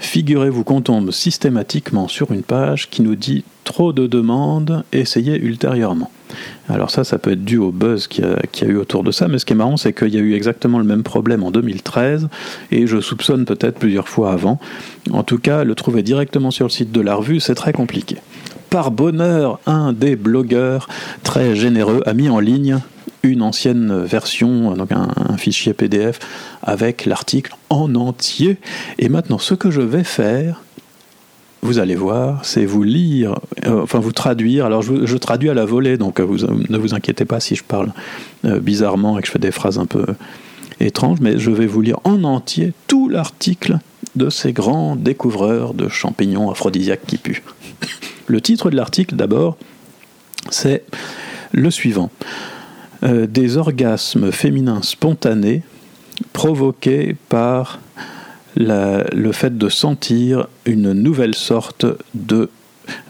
figurez-vous 0.00 0.64
qu'on 0.64 0.80
tombe 0.80 1.12
systématiquement 1.12 2.08
sur 2.08 2.32
une 2.32 2.42
page 2.42 2.90
qui 2.90 3.02
nous 3.02 3.14
dit 3.14 3.44
trop 3.62 3.92
de 3.92 4.08
demandes, 4.08 4.82
essayez 4.92 5.38
ultérieurement. 5.38 6.10
Alors 6.68 6.90
ça, 6.90 7.04
ça 7.04 7.18
peut 7.18 7.30
être 7.30 7.44
dû 7.44 7.56
au 7.56 7.70
buzz 7.70 8.08
qu'il 8.08 8.24
y, 8.24 8.64
a 8.64 8.66
eu 8.66 8.76
autour 8.76 9.04
de 9.04 9.12
ça, 9.12 9.28
mais 9.28 9.38
ce 9.38 9.44
qui 9.44 9.52
est 9.52 9.56
marrant, 9.56 9.76
c'est 9.76 9.92
qu'il 9.92 10.12
y 10.12 10.18
a 10.18 10.20
eu 10.20 10.34
exactement 10.34 10.80
le 10.80 10.84
même 10.84 11.04
problème 11.04 11.44
en 11.44 11.52
2013, 11.52 12.28
et 12.72 12.88
je 12.88 13.00
soupçonne 13.00 13.44
peut-être 13.44 13.78
plusieurs 13.78 14.08
fois 14.08 14.32
avant. 14.32 14.58
En 15.12 15.22
tout 15.22 15.38
cas, 15.38 15.62
le 15.62 15.76
trouver 15.76 16.02
directement 16.02 16.50
sur 16.50 16.66
le 16.66 16.70
site 16.70 16.90
de 16.90 17.00
la 17.00 17.14
revue, 17.14 17.38
c'est 17.38 17.54
très 17.54 17.72
compliqué. 17.72 18.16
Par 18.70 18.90
bonheur, 18.90 19.60
un 19.66 19.92
des 19.92 20.16
blogueurs 20.16 20.88
très 21.22 21.54
généreux 21.54 22.02
a 22.06 22.12
mis 22.12 22.28
en 22.28 22.40
ligne 22.40 22.80
une 23.28 23.42
ancienne 23.42 24.04
version, 24.04 24.74
donc 24.74 24.92
un, 24.92 25.36
fichier 25.36 25.72
PDF 25.72 26.18
avec 26.62 27.06
l'article 27.06 27.54
en 27.70 27.94
entier. 27.94 28.58
Et 28.98 29.08
maintenant, 29.08 29.38
ce 29.38 29.54
que 29.54 29.70
je 29.70 29.80
vais 29.80 30.04
faire, 30.04 30.62
vous 31.62 31.78
allez 31.78 31.94
voir, 31.94 32.44
c'est 32.44 32.64
vous 32.66 32.82
lire, 32.82 33.38
euh, 33.66 33.82
enfin 33.82 33.98
vous 33.98 34.12
traduire. 34.12 34.66
Alors 34.66 34.82
je, 34.82 35.16
traduis 35.16 35.50
à 35.50 35.54
la 35.54 35.64
volée, 35.64 35.96
donc 35.96 36.20
vous, 36.20 36.46
ne 36.46 36.78
vous 36.78 36.94
inquiétez 36.94 37.24
pas 37.24 37.40
si 37.40 37.54
je 37.56 37.64
parle 37.64 37.92
euh, 38.44 38.60
bizarrement 38.60 39.18
et 39.18 39.22
que 39.22 39.26
je 39.26 39.32
fais 39.32 39.38
des 39.38 39.50
phrases 39.50 39.78
un 39.78 39.86
peu 39.86 40.04
étranges, 40.80 41.20
mais 41.20 41.38
je 41.38 41.50
vais 41.50 41.66
vous 41.66 41.80
lire 41.80 41.98
en 42.04 42.24
entier 42.24 42.72
tout 42.86 43.08
l'article 43.08 43.78
de 44.14 44.30
ces 44.30 44.52
grands 44.52 44.96
découvreurs 44.96 45.74
de 45.74 45.88
champignons 45.88 46.50
aphrodisiaques 46.50 47.06
qui 47.06 47.16
puent. 47.16 47.42
Le 48.26 48.40
titre 48.40 48.70
de 48.70 48.76
l'article, 48.76 49.16
d'abord, 49.16 49.56
c'est 50.50 50.84
le 51.52 51.70
suivant. 51.70 52.10
Euh, 53.04 53.26
des 53.26 53.58
orgasmes 53.58 54.32
féminins 54.32 54.80
spontanés 54.82 55.62
provoqués 56.32 57.14
par 57.28 57.80
le 58.56 59.32
fait 59.32 59.58
de 59.58 59.68
sentir 59.68 60.46
une 60.64 60.92
nouvelle 60.92 61.34
sorte 61.34 61.84
de 62.14 62.48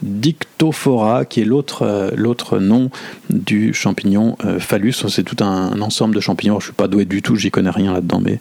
Dictophora, 0.01 1.23
qui 1.23 1.41
est 1.41 1.45
l'autre 1.45 2.11
l'autre 2.15 2.57
nom 2.57 2.89
du 3.29 3.71
champignon 3.71 4.37
phallus. 4.57 4.93
C'est 5.07 5.23
tout 5.23 5.43
un, 5.43 5.79
ensemble 5.81 6.15
de 6.15 6.19
champignons. 6.19 6.59
Je 6.59 6.65
suis 6.65 6.73
pas 6.73 6.87
doué 6.87 7.05
du 7.05 7.21
tout, 7.21 7.35
j'y 7.35 7.51
connais 7.51 7.69
rien 7.69 7.93
là-dedans, 7.93 8.21
mais 8.23 8.39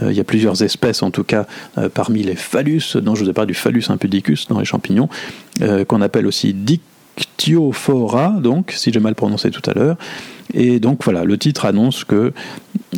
il 0.00 0.12
y 0.12 0.20
a 0.20 0.24
plusieurs 0.24 0.62
espèces, 0.62 1.02
en 1.02 1.10
tout 1.10 1.24
cas, 1.24 1.46
parmi 1.92 2.22
les 2.22 2.36
phallus, 2.36 2.96
dont 2.96 3.14
je 3.14 3.24
vous 3.24 3.30
ai 3.30 3.34
parlé 3.34 3.48
du 3.48 3.54
phallus 3.54 3.84
impudicus 3.90 4.48
dans 4.48 4.58
les 4.58 4.64
champignons, 4.64 5.10
qu'on 5.86 6.00
appelle 6.00 6.26
aussi 6.26 6.54
Dictiophora, 6.54 8.38
donc, 8.40 8.72
si 8.74 8.90
j'ai 8.90 9.00
mal 9.00 9.14
prononcé 9.14 9.50
tout 9.50 9.68
à 9.68 9.74
l'heure. 9.74 9.96
Et 10.54 10.80
donc 10.80 11.04
voilà, 11.04 11.24
le 11.24 11.36
titre 11.38 11.66
annonce 11.66 12.04
que 12.04 12.32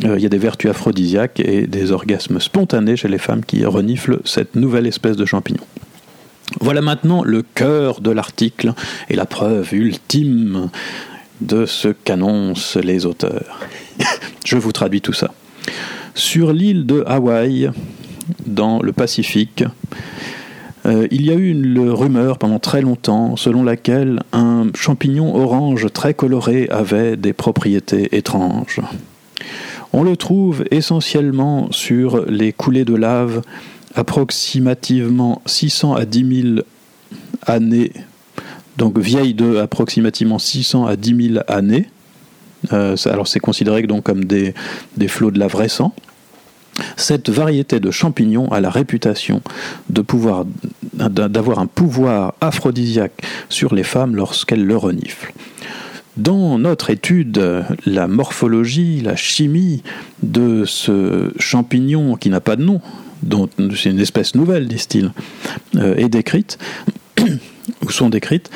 euh, 0.05 0.15
il 0.17 0.21
y 0.21 0.25
a 0.25 0.29
des 0.29 0.37
vertus 0.37 0.69
aphrodisiaques 0.69 1.39
et 1.39 1.67
des 1.67 1.91
orgasmes 1.91 2.39
spontanés 2.39 2.95
chez 2.95 3.07
les 3.07 3.17
femmes 3.17 3.43
qui 3.43 3.65
reniflent 3.65 4.19
cette 4.25 4.55
nouvelle 4.55 4.87
espèce 4.87 5.17
de 5.17 5.25
champignon. 5.25 5.63
Voilà 6.59 6.81
maintenant 6.81 7.23
le 7.23 7.43
cœur 7.43 8.01
de 8.01 8.11
l'article 8.11 8.73
et 9.09 9.15
la 9.15 9.25
preuve 9.25 9.73
ultime 9.73 10.69
de 11.39 11.65
ce 11.65 11.89
qu'annoncent 11.89 12.79
les 12.79 13.05
auteurs. 13.05 13.59
Je 14.45 14.57
vous 14.57 14.71
traduis 14.71 15.01
tout 15.01 15.13
ça. 15.13 15.31
Sur 16.13 16.51
l'île 16.53 16.85
de 16.85 17.03
Hawaï, 17.07 17.71
dans 18.45 18.81
le 18.81 18.91
Pacifique, 18.91 19.63
euh, 20.85 21.07
il 21.11 21.25
y 21.25 21.31
a 21.31 21.35
eu 21.35 21.49
une 21.49 21.89
rumeur 21.89 22.37
pendant 22.37 22.59
très 22.59 22.81
longtemps 22.81 23.35
selon 23.35 23.63
laquelle 23.63 24.21
un 24.33 24.67
champignon 24.73 25.35
orange 25.35 25.87
très 25.93 26.13
coloré 26.13 26.67
avait 26.69 27.17
des 27.17 27.33
propriétés 27.33 28.15
étranges. 28.15 28.81
On 29.93 30.03
le 30.03 30.15
trouve 30.15 30.63
essentiellement 30.71 31.71
sur 31.71 32.25
les 32.25 32.53
coulées 32.53 32.85
de 32.85 32.95
lave 32.95 33.41
approximativement 33.93 35.41
600 35.45 35.95
à 35.95 36.05
10 36.05 36.41
000 36.43 36.59
années, 37.45 37.91
donc 38.77 38.97
vieilles 38.97 39.33
de 39.33 39.57
approximativement 39.57 40.39
600 40.39 40.85
à 40.85 40.95
10 40.95 41.33
000 41.33 41.43
années. 41.47 41.89
Euh, 42.71 42.95
alors 43.05 43.27
c'est 43.27 43.39
considéré 43.39 43.81
donc 43.83 44.03
comme 44.03 44.25
des, 44.25 44.53
des 44.95 45.07
flots 45.07 45.31
de 45.31 45.39
lave 45.39 45.55
récents. 45.55 45.93
Cette 46.95 47.29
variété 47.29 47.79
de 47.79 47.91
champignons 47.91 48.47
a 48.51 48.61
la 48.61 48.69
réputation 48.69 49.41
de 49.89 50.01
pouvoir 50.01 50.45
d'avoir 50.93 51.59
un 51.59 51.67
pouvoir 51.67 52.33
aphrodisiaque 52.41 53.21
sur 53.49 53.73
les 53.75 53.83
femmes 53.83 54.15
lorsqu'elles 54.15 54.65
le 54.65 54.77
reniflent. 54.77 55.33
Dans 56.17 56.59
notre 56.59 56.89
étude, 56.89 57.41
la 57.85 58.07
morphologie, 58.07 59.01
la 59.01 59.15
chimie 59.15 59.81
de 60.23 60.65
ce 60.65 61.31
champignon 61.39 62.15
qui 62.15 62.29
n'a 62.29 62.41
pas 62.41 62.55
de 62.55 62.63
nom, 62.63 62.81
c'est 63.75 63.89
une 63.89 63.99
espèce 63.99 64.35
nouvelle, 64.35 64.67
disent-ils, 64.67 65.11
euh, 65.75 65.95
est 65.95 66.09
décrite, 66.09 66.57
ou 67.85 67.89
sont 67.89 68.09
décrites, 68.09 68.49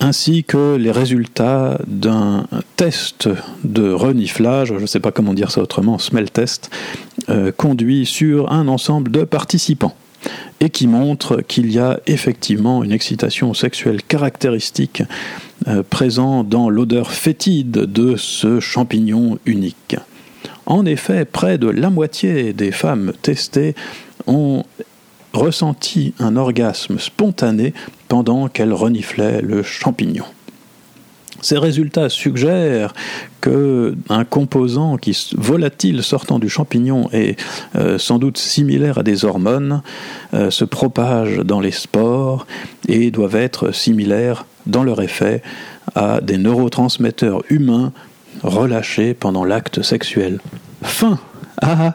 ainsi 0.00 0.44
que 0.44 0.76
les 0.76 0.90
résultats 0.90 1.78
d'un 1.86 2.46
test 2.76 3.28
de 3.64 3.90
reniflage, 3.90 4.68
je 4.68 4.74
ne 4.74 4.86
sais 4.86 5.00
pas 5.00 5.12
comment 5.12 5.34
dire 5.34 5.50
ça 5.50 5.60
autrement, 5.60 5.98
smell 5.98 6.30
test, 6.30 6.70
euh, 7.28 7.52
conduit 7.52 8.06
sur 8.06 8.52
un 8.52 8.68
ensemble 8.68 9.10
de 9.10 9.24
participants 9.24 9.94
et 10.60 10.70
qui 10.70 10.86
montre 10.86 11.42
qu'il 11.42 11.70
y 11.70 11.78
a 11.78 12.00
effectivement 12.06 12.82
une 12.82 12.92
excitation 12.92 13.54
sexuelle 13.54 14.02
caractéristique 14.02 15.02
euh, 15.66 15.82
présent 15.82 16.44
dans 16.44 16.68
l'odeur 16.68 17.10
fétide 17.10 17.70
de 17.70 18.16
ce 18.16 18.60
champignon 18.60 19.38
unique. 19.46 19.96
En 20.66 20.86
effet, 20.86 21.24
près 21.24 21.58
de 21.58 21.68
la 21.68 21.90
moitié 21.90 22.52
des 22.52 22.72
femmes 22.72 23.12
testées 23.20 23.74
ont 24.26 24.64
ressenti 25.32 26.14
un 26.18 26.36
orgasme 26.36 26.98
spontané 26.98 27.74
pendant 28.08 28.48
qu'elles 28.48 28.72
reniflaient 28.72 29.42
le 29.42 29.62
champignon. 29.62 30.24
Ces 31.44 31.58
résultats 31.58 32.08
suggèrent 32.08 32.94
qu'un 33.42 34.24
composant 34.24 34.96
qui, 34.96 35.14
volatile 35.36 36.02
sortant 36.02 36.38
du 36.38 36.48
champignon 36.48 37.10
et 37.12 37.36
euh, 37.76 37.98
sans 37.98 38.18
doute 38.18 38.38
similaire 38.38 38.96
à 38.96 39.02
des 39.02 39.26
hormones 39.26 39.82
euh, 40.32 40.50
se 40.50 40.64
propage 40.64 41.36
dans 41.36 41.60
les 41.60 41.70
spores 41.70 42.46
et 42.88 43.10
doivent 43.10 43.36
être 43.36 43.72
similaires 43.72 44.46
dans 44.64 44.84
leur 44.84 45.02
effet 45.02 45.42
à 45.94 46.22
des 46.22 46.38
neurotransmetteurs 46.38 47.42
humains 47.50 47.92
relâchés 48.42 49.12
pendant 49.12 49.44
l'acte 49.44 49.82
sexuel. 49.82 50.40
Fin 50.82 51.18
Ah, 51.60 51.76
ah. 51.78 51.94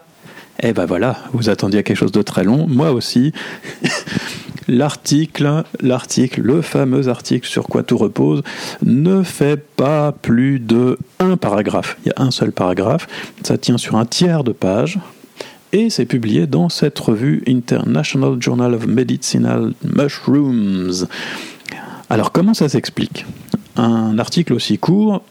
Eh 0.61 0.73
ben 0.73 0.85
voilà, 0.85 1.17
vous 1.33 1.49
attendiez 1.49 1.81
quelque 1.81 1.97
chose 1.97 2.11
de 2.11 2.21
très 2.21 2.43
long, 2.43 2.67
moi 2.67 2.91
aussi. 2.91 3.33
l'article, 4.69 5.63
l'article, 5.81 6.41
le 6.41 6.61
fameux 6.61 7.07
article 7.07 7.47
sur 7.47 7.67
quoi 7.67 7.83
tout 7.83 7.97
repose, 7.97 8.43
ne 8.83 9.23
fait 9.23 9.57
pas 9.57 10.11
plus 10.11 10.59
de 10.59 10.97
un 11.19 11.37
paragraphe. 11.37 11.97
Il 12.05 12.09
y 12.09 12.11
a 12.15 12.23
un 12.23 12.31
seul 12.31 12.51
paragraphe, 12.51 13.07
ça 13.43 13.57
tient 13.57 13.77
sur 13.77 13.95
un 13.95 14.05
tiers 14.05 14.43
de 14.43 14.51
page, 14.51 14.99
et 15.71 15.89
c'est 15.89 16.05
publié 16.05 16.47
dans 16.47 16.69
cette 16.69 16.97
revue 16.97 17.43
International 17.47 18.41
Journal 18.41 18.73
of 18.73 18.87
Medicinal 18.87 19.73
Mushrooms. 19.83 21.07
Alors 22.09 22.31
comment 22.31 22.53
ça 22.53 22.69
s'explique? 22.69 23.25
Un 23.75 24.17
article 24.17 24.53
aussi 24.53 24.77
court, 24.77 25.23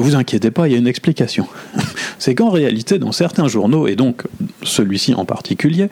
vous 0.00 0.14
inquiétez 0.14 0.50
pas, 0.50 0.68
il 0.68 0.72
y 0.72 0.74
a 0.74 0.78
une 0.78 0.86
explication. 0.86 1.46
C'est 2.18 2.34
qu'en 2.34 2.50
réalité, 2.50 2.98
dans 2.98 3.12
certains 3.12 3.48
journaux, 3.48 3.86
et 3.86 3.96
donc 3.96 4.24
celui-ci 4.62 5.14
en 5.14 5.24
particulier, 5.24 5.88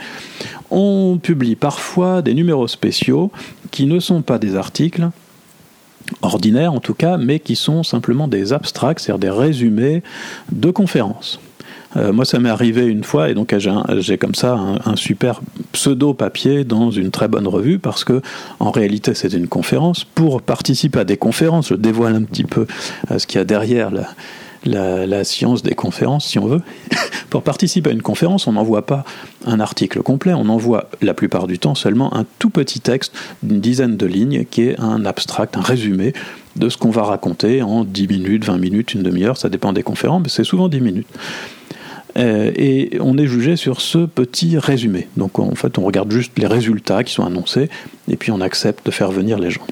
on 0.70 1.18
publie 1.22 1.56
parfois 1.56 2.22
des 2.22 2.34
numéros 2.34 2.68
spéciaux 2.68 3.30
qui 3.70 3.86
ne 3.86 4.00
sont 4.00 4.22
pas 4.22 4.38
des 4.38 4.56
articles, 4.56 5.08
ordinaires 6.22 6.72
en 6.72 6.80
tout 6.80 6.94
cas, 6.94 7.16
mais 7.16 7.40
qui 7.40 7.56
sont 7.56 7.82
simplement 7.82 8.28
des 8.28 8.52
abstracts, 8.52 9.00
c'est-à-dire 9.00 9.18
des 9.18 9.30
résumés 9.30 10.02
de 10.52 10.70
conférences. 10.70 11.40
Euh, 11.96 12.12
moi, 12.12 12.24
ça 12.24 12.38
m'est 12.38 12.48
arrivé 12.48 12.86
une 12.86 13.04
fois, 13.04 13.30
et 13.30 13.34
donc 13.34 13.54
j'ai 13.98 14.18
comme 14.18 14.34
ça 14.34 14.58
un, 14.84 14.96
super 14.96 15.40
pseudo 15.72 16.14
papier 16.14 16.64
dans 16.64 16.90
une 16.90 17.10
très 17.10 17.28
bonne 17.28 17.48
revue, 17.48 17.78
parce 17.78 18.04
que 18.04 18.20
en 18.60 18.70
réalité, 18.70 19.14
c'est 19.14 19.32
une 19.32 19.48
conférence. 19.48 20.04
Pour 20.04 20.42
participer 20.42 21.00
à 21.00 21.04
des 21.04 21.16
conférences, 21.16 21.68
je 21.68 21.74
dévoile 21.74 22.14
un 22.14 22.22
petit 22.22 22.44
peu 22.44 22.66
euh, 23.10 23.18
ce 23.18 23.26
qu'il 23.26 23.38
y 23.38 23.40
a 23.40 23.44
derrière 23.44 23.90
la, 23.90 25.06
la, 25.06 25.24
science 25.24 25.62
des 25.62 25.74
conférences, 25.74 26.26
si 26.26 26.38
on 26.38 26.46
veut. 26.46 26.62
Pour 27.30 27.42
participer 27.42 27.90
à 27.90 27.92
une 27.92 28.02
conférence, 28.02 28.46
on 28.46 28.52
n'envoie 28.52 28.86
pas 28.86 29.04
un 29.46 29.60
article 29.60 30.02
complet, 30.02 30.32
on 30.32 30.48
envoie 30.48 30.88
la 31.02 31.14
plupart 31.14 31.46
du 31.46 31.58
temps 31.58 31.74
seulement 31.74 32.14
un 32.16 32.24
tout 32.38 32.50
petit 32.50 32.80
texte 32.80 33.14
d'une 33.42 33.60
dizaine 33.60 33.96
de 33.96 34.06
lignes 34.06 34.44
qui 34.50 34.62
est 34.62 34.80
un 34.80 35.04
abstract, 35.04 35.56
un 35.56 35.60
résumé 35.60 36.12
de 36.56 36.68
ce 36.68 36.76
qu'on 36.76 36.90
va 36.90 37.02
raconter 37.02 37.62
en 37.62 37.84
10 37.84 38.08
minutes, 38.08 38.44
20 38.44 38.58
minutes, 38.58 38.94
une 38.94 39.02
demi-heure, 39.02 39.36
ça 39.36 39.48
dépend 39.48 39.72
des 39.72 39.82
conférences, 39.82 40.22
mais 40.22 40.28
c'est 40.28 40.44
souvent 40.44 40.68
10 40.68 40.80
minutes. 40.80 41.06
Euh, 42.18 42.50
et 42.56 42.98
on 43.00 43.16
est 43.16 43.26
jugé 43.26 43.56
sur 43.56 43.80
ce 43.80 43.98
petit 43.98 44.58
résumé. 44.58 45.08
Donc 45.16 45.38
en 45.38 45.54
fait, 45.54 45.78
on 45.78 45.84
regarde 45.84 46.10
juste 46.10 46.32
les 46.38 46.46
résultats 46.46 47.04
qui 47.04 47.12
sont 47.12 47.24
annoncés, 47.24 47.68
et 48.10 48.16
puis 48.16 48.32
on 48.32 48.40
accepte 48.40 48.84
de 48.86 48.90
faire 48.90 49.10
venir 49.10 49.38
les 49.38 49.50
gens. 49.50 49.66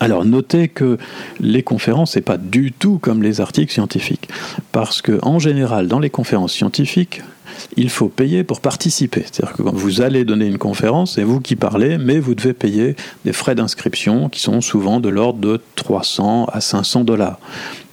Alors 0.00 0.24
notez 0.24 0.68
que 0.68 0.98
les 1.40 1.62
conférences, 1.62 2.16
n'est 2.16 2.22
pas 2.22 2.38
du 2.38 2.72
tout 2.72 2.98
comme 2.98 3.22
les 3.22 3.40
articles 3.40 3.72
scientifiques, 3.72 4.28
parce 4.70 5.02
que 5.02 5.18
en 5.22 5.38
général, 5.38 5.88
dans 5.88 5.98
les 5.98 6.10
conférences 6.10 6.52
scientifiques, 6.52 7.22
il 7.76 7.90
faut 7.90 8.08
payer 8.08 8.44
pour 8.44 8.60
participer. 8.60 9.24
C'est-à-dire 9.30 9.56
que 9.56 9.62
vous 9.62 10.00
allez 10.00 10.24
donner 10.24 10.46
une 10.46 10.58
conférence, 10.58 11.14
c'est 11.14 11.22
vous 11.22 11.40
qui 11.40 11.56
parlez, 11.56 11.98
mais 11.98 12.18
vous 12.18 12.34
devez 12.34 12.52
payer 12.52 12.96
des 13.24 13.32
frais 13.32 13.54
d'inscription 13.54 14.28
qui 14.28 14.40
sont 14.40 14.60
souvent 14.60 15.00
de 15.00 15.08
l'ordre 15.08 15.40
de 15.40 15.60
300 15.76 16.46
à 16.52 16.60
500 16.60 17.04
dollars. 17.04 17.38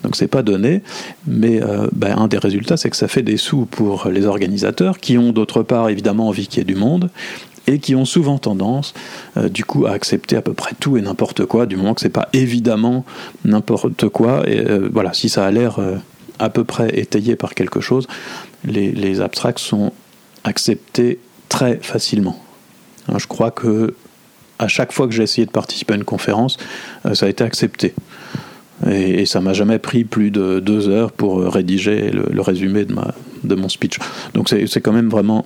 Donc 0.04 0.16
c'est 0.16 0.28
pas 0.28 0.44
donné, 0.44 0.82
mais 1.28 1.62
euh, 1.62 1.88
ben, 1.92 2.18
un 2.18 2.28
des 2.28 2.38
résultats, 2.38 2.78
c'est 2.78 2.90
que 2.90 2.96
ça 2.96 3.10
fait 3.10 3.22
des 3.22 3.36
sous 3.36 3.66
pour 3.66 4.08
les 4.08 4.26
organisateurs, 4.26 5.00
qui 5.00 5.18
ont 5.18 5.32
d'autre 5.32 5.62
part 5.62 5.90
évidemment 5.90 6.30
envie 6.30 6.48
qu'il 6.48 6.60
y 6.60 6.62
ait 6.62 6.66
du 6.66 6.76
monde, 6.76 7.10
et 7.70 7.80
qui 7.80 7.96
ont 7.96 8.06
souvent 8.06 8.40
tendance, 8.40 8.94
euh, 9.38 9.48
du 9.48 9.64
coup, 9.64 9.86
à 9.86 9.92
accepter 9.92 10.36
à 10.36 10.42
peu 10.42 10.54
près 10.54 10.72
tout 10.80 10.98
et 10.98 11.02
n'importe 11.02 11.46
quoi, 11.46 11.66
du 11.66 11.78
moment 11.78 11.94
que 11.94 12.02
c'est 12.02 12.10
pas 12.10 12.30
évidemment 12.34 13.06
n'importe 13.46 14.10
quoi. 14.10 14.44
Et 14.50 14.60
euh, 14.60 14.90
voilà, 14.92 15.14
si 15.14 15.30
ça 15.30 15.46
a 15.46 15.52
l'air 15.52 15.80
euh, 15.80 15.96
à 16.40 16.50
peu 16.50 16.64
près 16.64 17.00
étayé 17.00 17.36
par 17.36 17.54
quelque 17.54 17.80
chose, 17.80 18.08
les, 18.66 19.22
abstracts 19.22 19.60
sont 19.60 19.94
acceptés 20.44 21.20
très 21.48 21.78
facilement. 21.78 22.42
Hein, 23.08 23.18
je 23.18 23.28
crois 23.28 23.52
que 23.52 23.94
à 24.58 24.68
chaque 24.68 24.92
fois 24.92 25.08
que 25.08 25.14
j'ai 25.14 25.24
essayé 25.24 25.46
de 25.46 25.52
participer 25.52 25.94
à 25.94 25.96
une 25.96 26.04
conférence, 26.04 26.58
ça 27.14 27.28
a 27.28 27.30
été 27.30 27.46
accepté. 27.46 27.94
Et, 28.86 29.26
ça 29.26 29.40
m'a 29.40 29.54
jamais 29.54 29.80
pris 29.80 30.04
plus 30.04 30.32
de 30.32 30.60
deux 30.60 30.90
heures 30.90 31.14
pour 31.14 31.42
rédiger 31.42 32.12
le, 32.12 32.42
résumé 32.42 32.84
de, 32.84 32.94
ma, 32.94 33.14
de 33.46 33.56
mon 33.56 33.70
speech. 33.70 34.00
Donc 34.34 34.50
c'est 34.50 34.82
quand 34.82 34.92
même 34.92 35.10
vraiment 35.10 35.46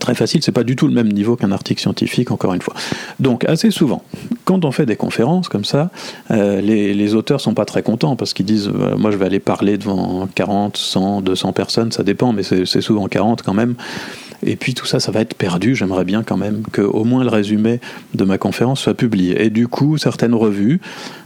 très 0.00 0.14
facile, 0.14 0.42
c'est 0.42 0.52
pas 0.52 0.64
du 0.64 0.76
tout 0.76 0.86
le 0.86 0.92
même 0.92 1.08
niveau 1.08 1.36
qu'un 1.36 1.52
article 1.52 1.80
scientifique, 1.80 2.30
encore 2.30 2.54
une 2.54 2.62
fois. 2.62 2.74
Donc, 3.20 3.44
assez 3.44 3.70
souvent, 3.70 4.02
quand 4.44 4.64
on 4.64 4.72
fait 4.72 4.86
des 4.86 4.96
conférences 4.96 5.48
comme 5.48 5.64
ça, 5.64 5.90
euh, 6.30 6.60
les, 6.60 6.94
les, 6.94 7.14
auteurs 7.14 7.40
sont 7.40 7.54
pas 7.54 7.64
très 7.64 7.82
contents 7.82 8.16
parce 8.16 8.32
qu'ils 8.32 8.46
disent 8.46 8.68
euh, 8.68 8.96
Moi, 8.96 9.10
je 9.10 9.16
vais 9.16 9.26
aller 9.26 9.40
parler 9.40 9.78
devant 9.78 10.28
40, 10.34 10.76
100, 10.76 11.20
200 11.22 11.52
personnes, 11.52 11.92
ça 11.92 12.02
dépend, 12.02 12.32
mais 12.32 12.42
c'est 12.42 12.80
souvent 12.80 13.06
40 13.06 13.42
quand 13.42 13.54
même. 13.54 13.74
Et 14.44 14.56
puis 14.56 14.74
tout 14.74 14.86
ça, 14.86 15.00
ça 15.00 15.10
va 15.10 15.20
être 15.20 15.34
perdu. 15.34 15.74
J'aimerais 15.74 16.04
bien 16.04 16.22
quand 16.22 16.36
même 16.36 16.62
que 16.72 16.82
au 16.82 17.04
moins 17.04 17.24
le 17.24 17.30
résumé 17.30 17.80
de 18.14 18.24
ma 18.24 18.38
conférence 18.38 18.80
soit 18.80 18.94
publié. 18.94 19.44
Et 19.44 19.50
du 19.50 19.68
coup, 19.68 19.98
certaines 19.98 20.34
revues, 20.34 20.80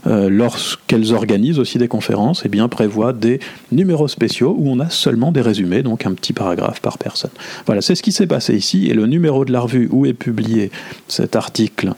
euh, 0.07 0.29
lorsqu'elles 0.29 1.13
organisent 1.13 1.59
aussi 1.59 1.77
des 1.77 1.87
conférences, 1.87 2.43
eh 2.45 2.49
bien 2.49 2.67
prévoient 2.67 3.13
des 3.13 3.39
numéros 3.71 4.07
spéciaux 4.07 4.55
où 4.57 4.69
on 4.69 4.79
a 4.79 4.89
seulement 4.89 5.31
des 5.31 5.41
résumés, 5.41 5.83
donc 5.83 6.05
un 6.05 6.13
petit 6.13 6.33
paragraphe 6.33 6.81
par 6.81 6.97
personne. 6.97 7.31
Voilà, 7.65 7.81
c'est 7.81 7.95
ce 7.95 8.03
qui 8.03 8.11
s'est 8.11 8.27
passé 8.27 8.55
ici. 8.55 8.87
Et 8.87 8.93
le 8.93 9.05
numéro 9.05 9.45
de 9.45 9.51
la 9.51 9.61
revue 9.61 9.87
où 9.91 10.05
est 10.05 10.13
publié 10.13 10.71
cet 11.07 11.35
article 11.35 11.93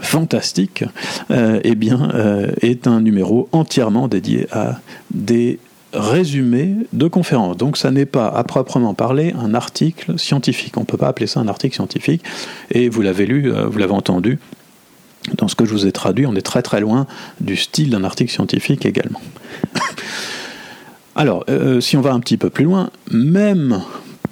fantastique, 0.00 0.84
euh, 1.30 1.60
eh 1.62 1.74
bien, 1.74 2.10
euh, 2.14 2.52
est 2.62 2.86
un 2.86 3.00
numéro 3.00 3.48
entièrement 3.52 4.08
dédié 4.08 4.46
à 4.52 4.80
des 5.12 5.58
résumés 5.92 6.74
de 6.92 7.08
conférences. 7.08 7.56
Donc 7.56 7.76
ça 7.76 7.90
n'est 7.90 8.06
pas 8.06 8.28
à 8.28 8.44
proprement 8.44 8.94
parler 8.94 9.34
un 9.38 9.54
article 9.54 10.18
scientifique. 10.18 10.76
On 10.76 10.80
ne 10.80 10.86
peut 10.86 10.96
pas 10.96 11.08
appeler 11.08 11.26
ça 11.26 11.40
un 11.40 11.48
article 11.48 11.74
scientifique. 11.74 12.22
Et 12.70 12.88
vous 12.88 13.02
l'avez 13.02 13.26
lu, 13.26 13.52
euh, 13.52 13.66
vous 13.66 13.78
l'avez 13.78 13.92
entendu. 13.92 14.38
Dans 15.36 15.48
ce 15.48 15.54
que 15.54 15.64
je 15.64 15.72
vous 15.72 15.86
ai 15.86 15.92
traduit, 15.92 16.26
on 16.26 16.34
est 16.34 16.42
très 16.42 16.62
très 16.62 16.80
loin 16.80 17.06
du 17.40 17.56
style 17.56 17.90
d'un 17.90 18.04
article 18.04 18.32
scientifique 18.32 18.86
également. 18.86 19.20
Alors, 21.14 21.44
si 21.80 21.98
on 21.98 22.00
va 22.00 22.14
un 22.14 22.20
petit 22.20 22.38
peu 22.38 22.48
plus 22.48 22.64
loin, 22.64 22.88
même 23.10 23.82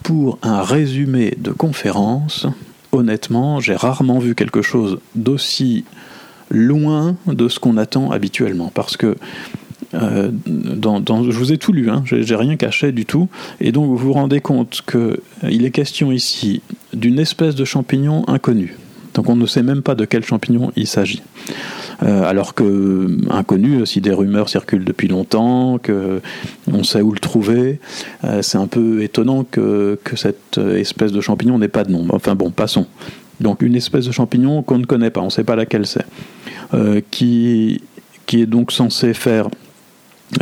pour 0.02 0.38
un 0.42 0.62
résumé 0.62 1.34
de 1.36 1.50
conférence, 1.50 2.46
honnêtement, 2.92 3.60
j'ai 3.60 3.74
rarement 3.74 4.18
vu 4.18 4.34
quelque 4.34 4.62
chose 4.62 4.98
d'aussi 5.14 5.84
loin 6.50 7.16
de 7.26 7.48
ce 7.48 7.60
qu'on 7.60 7.76
attend 7.76 8.10
habituellement. 8.10 8.70
Parce 8.74 8.96
que 8.96 9.16
euh, 9.94 10.30
je 10.46 11.38
vous 11.38 11.52
ai 11.52 11.58
tout 11.58 11.72
lu, 11.72 11.90
hein, 11.90 12.02
j'ai 12.04 12.36
rien 12.36 12.56
caché 12.56 12.92
du 12.92 13.06
tout, 13.06 13.28
et 13.60 13.72
donc 13.72 13.86
vous 13.88 13.96
vous 13.96 14.12
rendez 14.12 14.40
compte 14.40 14.82
qu'il 14.90 15.64
est 15.64 15.70
question 15.70 16.12
ici 16.12 16.62
d'une 16.92 17.18
espèce 17.18 17.54
de 17.54 17.64
champignon 17.64 18.28
inconnu. 18.28 18.76
Donc 19.14 19.28
on 19.28 19.36
ne 19.36 19.46
sait 19.46 19.62
même 19.62 19.82
pas 19.82 19.94
de 19.94 20.04
quel 20.04 20.24
champignon 20.24 20.70
il 20.76 20.86
s'agit. 20.86 21.22
Euh, 22.04 22.22
alors 22.22 22.54
que 22.54 23.18
inconnu, 23.30 23.84
si 23.84 24.00
des 24.00 24.12
rumeurs 24.12 24.48
circulent 24.48 24.84
depuis 24.84 25.08
longtemps, 25.08 25.78
que 25.78 26.20
on 26.72 26.84
sait 26.84 27.00
où 27.00 27.12
le 27.12 27.18
trouver, 27.18 27.80
euh, 28.22 28.42
c'est 28.42 28.58
un 28.58 28.68
peu 28.68 29.02
étonnant 29.02 29.44
que, 29.44 29.98
cette 30.14 30.58
espèce 30.58 31.10
de 31.10 31.20
champignon 31.20 31.58
n'ait 31.58 31.66
pas 31.66 31.82
de 31.82 31.90
nom. 31.90 32.06
Enfin 32.10 32.36
bon, 32.36 32.50
passons. 32.50 32.86
Donc 33.40 33.62
une 33.62 33.76
espèce 33.76 34.06
de 34.06 34.12
champignon 34.12 34.62
qu'on 34.62 34.78
ne 34.78 34.84
connaît 34.84 35.10
pas, 35.10 35.20
on 35.20 35.26
ne 35.26 35.30
sait 35.30 35.44
pas 35.44 35.56
laquelle 35.56 35.86
c'est, 35.86 36.04
euh, 36.74 37.00
qui, 37.10 37.80
qui 38.26 38.42
est 38.42 38.46
donc 38.46 38.72
censé 38.72 39.14
faire 39.14 39.46
euh, 39.46 39.50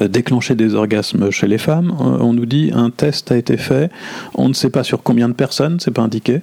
déclencher 0.08 0.54
des 0.54 0.74
orgasmes 0.74 1.30
chez 1.30 1.46
les 1.46 1.58
femmes. 1.58 1.94
Euh, 2.00 2.18
on 2.20 2.32
nous 2.32 2.46
dit 2.46 2.70
un 2.74 2.90
test 2.90 3.30
a 3.30 3.36
été 3.36 3.56
fait, 3.56 3.90
on 4.34 4.48
ne 4.48 4.54
sait 4.54 4.70
pas 4.70 4.82
sur 4.82 5.02
combien 5.02 5.28
de 5.28 5.34
personnes, 5.34 5.78
c'est 5.80 5.92
pas 5.92 6.02
indiqué, 6.02 6.42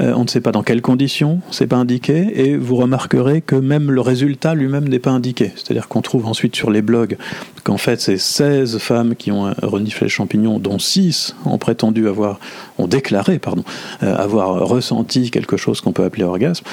euh, 0.00 0.12
on 0.14 0.22
ne 0.22 0.28
sait 0.28 0.40
pas 0.40 0.52
dans 0.52 0.62
quelles 0.62 0.82
conditions, 0.82 1.40
c'est 1.50 1.66
pas 1.66 1.76
indiqué, 1.76 2.32
et 2.34 2.56
vous 2.56 2.76
remarquerez 2.76 3.40
que 3.40 3.56
même 3.56 3.90
le 3.90 4.00
résultat 4.00 4.54
lui-même 4.54 4.88
n'est 4.88 4.98
pas 4.98 5.10
indiqué. 5.10 5.52
C'est-à-dire 5.56 5.88
qu'on 5.88 6.00
trouve 6.00 6.26
ensuite 6.26 6.54
sur 6.54 6.70
les 6.70 6.82
blogs 6.82 7.16
qu'en 7.64 7.76
fait 7.76 8.00
c'est 8.00 8.18
16 8.18 8.78
femmes 8.78 9.16
qui 9.16 9.32
ont 9.32 9.52
reniflé 9.62 10.04
le 10.06 10.10
champignon, 10.10 10.58
dont 10.58 10.78
6 10.78 11.36
ont 11.44 11.58
prétendu 11.58 12.08
avoir, 12.08 12.38
ont 12.78 12.86
déclaré, 12.86 13.38
pardon, 13.38 13.64
avoir 14.00 14.66
ressenti 14.66 15.30
quelque 15.30 15.56
chose 15.56 15.80
qu'on 15.80 15.92
peut 15.92 16.04
appeler 16.04 16.24
orgasme, 16.24 16.64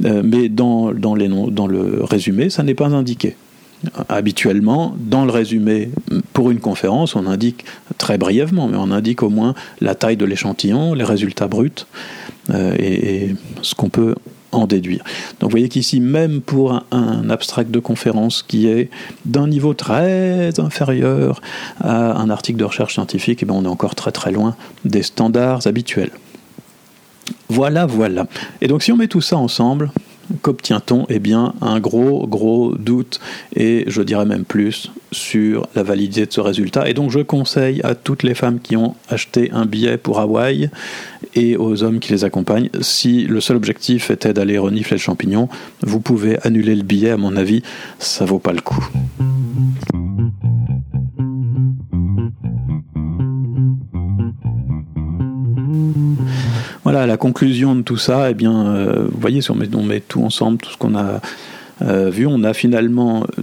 mais 0.00 0.48
dans, 0.48 0.90
les, 0.90 1.28
dans 1.28 1.66
le 1.66 2.04
résumé, 2.04 2.50
ça 2.50 2.62
n'est 2.62 2.74
pas 2.74 2.88
indiqué 2.88 3.36
habituellement, 4.08 4.94
dans 4.98 5.24
le 5.24 5.32
résumé 5.32 5.90
pour 6.32 6.50
une 6.50 6.60
conférence, 6.60 7.16
on 7.16 7.26
indique 7.26 7.64
très 7.98 8.18
brièvement, 8.18 8.68
mais 8.68 8.76
on 8.76 8.90
indique 8.90 9.22
au 9.22 9.28
moins 9.28 9.54
la 9.80 9.94
taille 9.94 10.16
de 10.16 10.24
l'échantillon, 10.24 10.94
les 10.94 11.04
résultats 11.04 11.48
bruts 11.48 11.86
euh, 12.50 12.74
et, 12.78 13.34
ce 13.62 13.74
qu'on 13.74 13.88
peut 13.88 14.14
en 14.52 14.66
déduire. 14.66 15.02
Donc 15.40 15.50
vous 15.50 15.52
voyez 15.52 15.68
qu'ici, 15.68 16.00
même 16.00 16.40
pour 16.40 16.82
un, 16.90 17.30
abstract 17.30 17.70
de 17.70 17.78
conférence 17.78 18.42
qui 18.42 18.66
est 18.66 18.90
d'un 19.24 19.46
niveau 19.46 19.72
très 19.72 20.60
inférieur 20.60 21.40
à 21.80 22.20
un 22.20 22.28
article 22.28 22.58
de 22.58 22.64
recherche 22.64 22.94
scientifique, 22.94 23.42
eh 23.42 23.50
on 23.50 23.64
est 23.64 23.68
encore 23.68 23.94
très 23.94 24.12
très 24.12 24.30
loin 24.30 24.54
des 24.84 25.02
standards 25.02 25.66
habituels. 25.66 26.10
Voilà, 27.48 27.86
voilà. 27.86 28.26
Et 28.60 28.68
donc 28.68 28.82
si 28.82 28.92
on 28.92 28.96
met 28.96 29.08
tout 29.08 29.22
ça 29.22 29.38
ensemble, 29.38 29.90
qu'obtient-on? 30.40 31.06
Eh 31.08 31.18
bien, 31.18 31.54
un 31.60 31.80
gros, 31.80 32.26
gros 32.26 32.74
doute, 32.74 33.20
et 33.54 33.84
je 33.86 34.02
dirais 34.02 34.26
même 34.26 34.44
plus, 34.44 34.90
sur 35.10 35.66
la 35.74 35.82
validité 35.82 36.26
de 36.26 36.32
ce 36.32 36.40
résultat. 36.40 36.88
Et 36.88 36.94
donc, 36.94 37.10
je 37.10 37.20
conseille 37.20 37.80
à 37.82 37.94
toutes 37.94 38.22
les 38.22 38.34
femmes 38.34 38.60
qui 38.60 38.76
ont 38.76 38.94
acheté 39.08 39.50
un 39.52 39.66
billet 39.66 39.98
pour 39.98 40.20
Hawaï 40.20 40.70
et 41.34 41.56
aux 41.56 41.82
hommes 41.82 42.00
qui 42.00 42.12
les 42.12 42.24
accompagnent, 42.24 42.70
si 42.80 43.24
le 43.24 43.40
seul 43.40 43.56
objectif 43.56 44.10
était 44.10 44.32
d'aller 44.32 44.58
renifler 44.58 44.96
le 44.96 45.02
champignon, 45.02 45.48
vous 45.82 46.00
pouvez 46.00 46.38
annuler 46.46 46.74
le 46.74 46.82
billet, 46.82 47.10
à 47.10 47.16
mon 47.16 47.36
avis, 47.36 47.62
ça 47.98 48.24
vaut 48.24 48.38
pas 48.38 48.52
le 48.52 48.60
coup. 48.60 48.88
Voilà, 56.92 57.06
la 57.06 57.16
conclusion 57.16 57.74
de 57.74 57.80
tout 57.80 57.96
ça, 57.96 58.28
eh 58.30 58.34
bien, 58.34 58.66
euh, 58.66 59.06
vous 59.10 59.18
voyez, 59.18 59.40
si 59.40 59.50
on 59.50 59.54
met, 59.54 60.00
tout 60.00 60.22
ensemble, 60.22 60.58
tout 60.58 60.68
ce 60.68 60.76
qu'on 60.76 60.94
a 60.94 61.22
euh, 61.80 62.10
vu, 62.10 62.26
on 62.26 62.44
a 62.44 62.52
finalement 62.52 63.22
euh, 63.38 63.42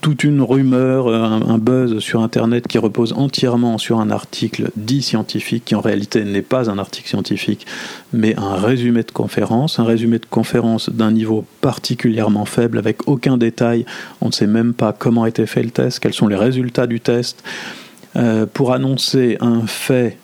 toute 0.00 0.24
une 0.24 0.42
rumeur, 0.42 1.06
un, 1.06 1.58
buzz 1.58 2.00
sur 2.00 2.22
Internet 2.22 2.66
qui 2.66 2.76
repose 2.76 3.12
entièrement 3.12 3.78
sur 3.78 4.00
un 4.00 4.10
article 4.10 4.72
dit 4.74 5.00
scientifique, 5.00 5.66
qui 5.66 5.76
en 5.76 5.80
réalité 5.80 6.24
n'est 6.24 6.42
pas 6.42 6.68
un 6.70 6.78
article 6.78 7.08
scientifique, 7.08 7.68
mais 8.12 8.36
un 8.36 8.56
résumé 8.56 9.04
de 9.04 9.12
conférence, 9.12 9.78
un 9.78 9.84
résumé 9.84 10.18
de 10.18 10.26
conférence 10.26 10.90
d'un 10.90 11.12
niveau 11.12 11.44
particulièrement 11.60 12.46
faible, 12.46 12.78
avec 12.78 13.06
aucun 13.06 13.36
détail, 13.36 13.86
on 14.20 14.26
ne 14.26 14.32
sait 14.32 14.48
même 14.48 14.74
pas 14.74 14.92
comment 14.92 15.22
a 15.22 15.28
été 15.28 15.46
fait 15.46 15.62
le 15.62 15.70
test, 15.70 16.00
quels 16.00 16.14
sont 16.14 16.26
les 16.26 16.34
résultats 16.34 16.88
du 16.88 16.98
test, 16.98 17.44
pour 18.54 18.72
annoncer 18.72 19.36
un 19.40 19.68
fait 19.68 20.18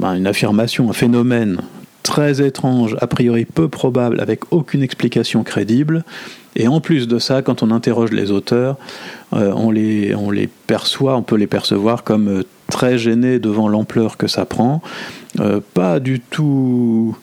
une 0.00 0.26
affirmation, 0.26 0.90
un 0.90 0.92
phénomène 0.92 1.58
très 2.02 2.44
étrange, 2.44 2.96
a 3.00 3.06
priori 3.06 3.44
peu 3.44 3.68
probable, 3.68 4.20
avec 4.20 4.52
aucune 4.52 4.82
explication 4.82 5.42
crédible. 5.44 6.04
Et 6.56 6.68
en 6.68 6.80
plus 6.80 7.08
de 7.08 7.18
ça, 7.18 7.42
quand 7.42 7.62
on 7.62 7.70
interroge 7.70 8.12
les 8.12 8.30
auteurs, 8.30 8.76
euh, 9.32 9.52
on, 9.54 9.70
les, 9.70 10.48
perçoit, 10.66 11.16
on 11.16 11.22
peut 11.22 11.36
les 11.36 11.46
percevoir 11.46 12.04
comme 12.04 12.28
euh, 12.28 12.42
très 12.68 12.98
gênés 12.98 13.38
devant 13.38 13.68
l'ampleur 13.68 14.16
que 14.16 14.26
ça 14.26 14.44
prend, 14.44 14.82
euh, 15.40 15.60
pas 15.74 16.00
du 16.00 16.20
tout 16.20 17.16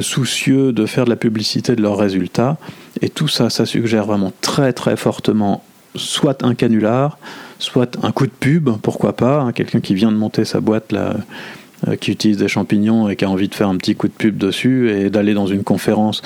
soucieux 0.00 0.72
de 0.72 0.86
faire 0.86 1.04
de 1.04 1.10
la 1.10 1.16
publicité 1.16 1.74
de 1.74 1.82
leurs 1.82 1.96
résultats. 1.96 2.58
Et 3.00 3.08
tout 3.08 3.28
ça, 3.28 3.50
ça 3.50 3.66
suggère 3.66 4.04
vraiment 4.04 4.32
très 4.40 4.72
très 4.72 4.96
fortement 4.96 5.64
soit 5.96 6.44
un 6.44 6.54
canular, 6.54 7.18
soit 7.58 7.96
un 8.02 8.12
coup 8.12 8.26
de 8.26 8.32
pub, 8.32 8.70
pourquoi 8.82 9.14
pas, 9.14 9.40
hein, 9.40 9.52
quelqu'un 9.52 9.80
qui 9.80 9.94
vient 9.94 10.12
de 10.12 10.16
monter 10.16 10.44
sa 10.44 10.60
boîte 10.60 10.92
là 10.92 11.14
qui 12.00 12.10
utilise 12.10 12.38
des 12.38 12.48
champignons 12.48 13.08
et 13.08 13.16
qui 13.16 13.24
a 13.24 13.30
envie 13.30 13.48
de 13.48 13.54
faire 13.54 13.68
un 13.68 13.76
petit 13.76 13.94
coup 13.94 14.08
de 14.08 14.12
pub 14.12 14.36
dessus 14.36 14.90
et 14.90 15.10
d'aller 15.10 15.34
dans 15.34 15.46
une 15.46 15.62
conférence 15.62 16.22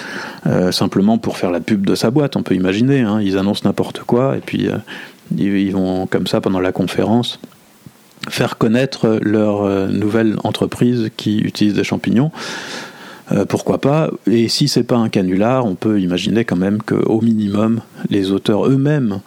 euh, 0.47 0.73
simplement 0.73 1.19
pour 1.19 1.37
faire 1.37 1.51
la 1.51 1.61
pub 1.61 1.85
de 1.85 1.95
sa 1.95 2.11
boîte. 2.11 2.37
On 2.37 2.43
peut 2.43 2.55
imaginer, 2.55 3.01
hein. 3.01 3.21
ils 3.21 3.37
annoncent 3.37 3.63
n'importe 3.65 4.01
quoi 4.01 4.37
et 4.37 4.41
puis 4.41 4.69
euh, 4.69 4.77
ils 5.37 5.73
vont 5.73 6.07
comme 6.07 6.27
ça 6.27 6.41
pendant 6.41 6.61
la 6.61 6.73
conférence 6.73 7.41
faire 8.29 8.59
connaître 8.59 9.19
leur 9.23 9.89
nouvelle 9.89 10.37
entreprise 10.45 11.11
qui 11.17 11.39
utilise 11.39 11.73
des 11.73 11.85
champignons. 11.85 12.31
pourquoi 13.49 13.81
pas? 13.81 14.11
Et 14.27 14.49
si 14.49 14.69
c'est 14.69 14.83
pas 14.83 14.99
un 14.99 15.09
canular, 15.09 15.65
on 15.65 15.75
peut 15.75 15.99
imaginer 16.01 16.45
quand 16.45 16.57
même 16.57 16.83
qu'au 16.83 17.23
minimum, 17.23 17.81
les 18.11 18.31
auteurs 18.31 18.67
eux-mêmes 18.67 19.21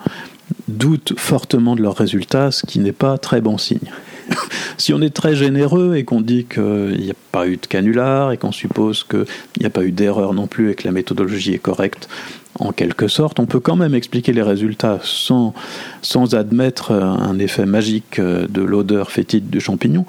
doutent 0.67 1.13
fortement 1.17 1.75
de 1.75 1.81
leurs 1.81 1.95
résultats, 1.95 2.51
ce 2.51 2.67
qui 2.67 2.79
n'est 2.79 2.91
pas 2.91 3.17
très 3.17 3.41
bon 3.41 3.57
signe. 3.57 3.89
si 4.77 4.93
on 4.93 5.01
est 5.01 5.13
très 5.13 5.35
généreux 5.35 5.95
et 5.95 6.03
qu'on 6.03 6.21
dit 6.21 6.45
qu'il 6.45 6.97
n'y 6.99 7.11
a 7.11 7.15
pas 7.31 7.47
eu 7.47 7.57
de 7.57 7.65
canular 7.65 8.31
et 8.31 8.37
qu'on 8.37 8.51
suppose 8.51 9.03
qu'il 9.03 9.25
n'y 9.59 9.65
a 9.65 9.69
pas 9.69 9.83
eu 9.83 9.91
d'erreur 9.91 10.33
non 10.33 10.47
plus 10.47 10.71
et 10.71 10.75
que 10.75 10.85
la 10.85 10.91
méthodologie 10.91 11.53
est 11.53 11.59
correcte, 11.59 12.09
en 12.59 12.71
quelque 12.71 13.07
sorte, 13.07 13.39
on 13.39 13.45
peut 13.45 13.59
quand 13.59 13.75
même 13.75 13.95
expliquer 13.95 14.31
les 14.31 14.43
résultats 14.43 14.99
sans, 15.03 15.53
sans 16.03 16.35
admettre 16.35 16.91
un 16.91 17.39
effet 17.39 17.65
magique 17.65 18.21
de 18.21 18.61
l'odeur 18.61 19.11
fétide 19.11 19.49
du 19.49 19.59
champignon, 19.59 20.05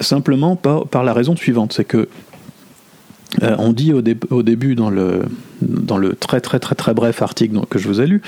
simplement 0.00 0.56
par, 0.56 1.04
la 1.04 1.12
raison 1.12 1.36
suivante, 1.36 1.72
c'est 1.72 1.84
que 1.84 2.08
euh, 3.42 3.54
on 3.58 3.72
dit 3.72 3.92
au, 3.92 4.02
au, 4.30 4.42
début 4.42 4.74
dans 4.74 4.90
le, 4.90 5.22
dans 5.62 5.98
le 5.98 6.14
très 6.14 6.40
très 6.40 6.58
très 6.58 6.74
très 6.74 6.94
bref 6.94 7.22
article 7.22 7.60
que 7.70 7.78
je 7.78 7.86
vous 7.86 8.00
ai 8.00 8.06
lu 8.06 8.22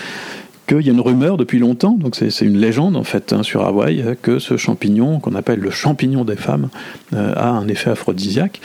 qu'il 0.66 0.82
y 0.82 0.88
a 0.88 0.92
une 0.92 1.00
rumeur 1.00 1.36
depuis 1.36 1.58
longtemps, 1.58 1.92
donc 1.92 2.16
c'est 2.16 2.44
une 2.44 2.58
légende 2.58 2.96
en 2.96 3.04
fait 3.04 3.32
hein, 3.32 3.42
sur 3.42 3.64
Hawaï, 3.64 4.16
que 4.22 4.38
ce 4.38 4.56
champignon, 4.56 5.20
qu'on 5.20 5.34
appelle 5.34 5.60
le 5.60 5.70
champignon 5.70 6.24
des 6.24 6.36
femmes, 6.36 6.68
euh, 7.14 7.32
a 7.36 7.48
un 7.48 7.68
effet 7.68 7.90
aphrodisiaque. 7.90 8.60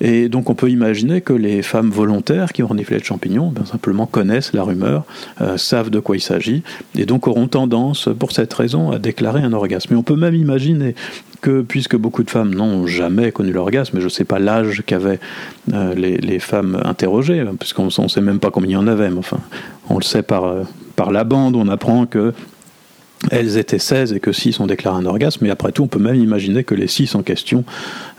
Et 0.00 0.28
donc 0.28 0.48
on 0.48 0.54
peut 0.54 0.70
imaginer 0.70 1.20
que 1.20 1.32
les 1.32 1.62
femmes 1.62 1.90
volontaires 1.90 2.52
qui 2.52 2.62
ont 2.62 2.68
reniflé 2.68 2.98
le 2.98 3.04
champignon 3.04 3.50
ben, 3.50 3.64
simplement 3.64 4.06
connaissent 4.06 4.52
la 4.52 4.62
rumeur, 4.62 5.04
euh, 5.40 5.56
savent 5.56 5.90
de 5.90 5.98
quoi 5.98 6.16
il 6.16 6.20
s'agit, 6.20 6.62
et 6.96 7.04
donc 7.04 7.26
auront 7.26 7.48
tendance, 7.48 8.08
pour 8.18 8.32
cette 8.32 8.52
raison, 8.54 8.92
à 8.92 8.98
déclarer 8.98 9.40
un 9.40 9.52
orgasme. 9.52 9.88
Mais 9.90 9.96
on 9.96 10.04
peut 10.04 10.16
même 10.16 10.34
imaginer 10.34 10.94
que, 11.40 11.62
puisque 11.62 11.96
beaucoup 11.96 12.22
de 12.22 12.30
femmes 12.30 12.54
n'ont 12.54 12.86
jamais 12.86 13.32
connu 13.32 13.52
l'orgasme, 13.52 13.98
je 13.98 14.04
ne 14.04 14.08
sais 14.08 14.24
pas 14.24 14.38
l'âge 14.38 14.82
qu'avaient 14.86 15.20
euh, 15.72 15.94
les, 15.94 16.38
femmes 16.38 16.80
interrogées, 16.84 17.44
puisqu'on 17.58 17.86
ne 17.86 18.08
sait 18.08 18.20
même 18.20 18.38
pas 18.38 18.50
combien 18.50 18.70
il 18.70 18.74
y 18.74 18.76
en 18.76 18.86
avait, 18.86 19.10
mais 19.10 19.18
enfin, 19.18 19.40
on 19.88 19.98
le 19.98 20.04
sait 20.04 20.22
par, 20.22 20.44
par 20.98 21.12
la 21.12 21.22
bande, 21.22 21.54
on 21.54 21.68
apprend 21.68 22.06
que 22.06 22.34
elles 23.30 23.56
étaient 23.56 23.78
16 23.78 24.14
et 24.14 24.20
que 24.20 24.32
6 24.32 24.58
ont 24.58 24.66
déclaré 24.66 24.96
un 24.98 25.06
orgasme, 25.06 25.44
mais 25.44 25.50
après 25.50 25.70
tout, 25.70 25.84
on 25.84 25.86
peut 25.86 26.00
même 26.00 26.16
imaginer 26.16 26.64
que 26.64 26.74
les 26.74 26.88
6 26.88 27.14
en 27.14 27.22
question 27.22 27.64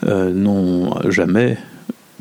euh, 0.07 0.31
n'ont 0.31 0.97
jamais 1.09 1.57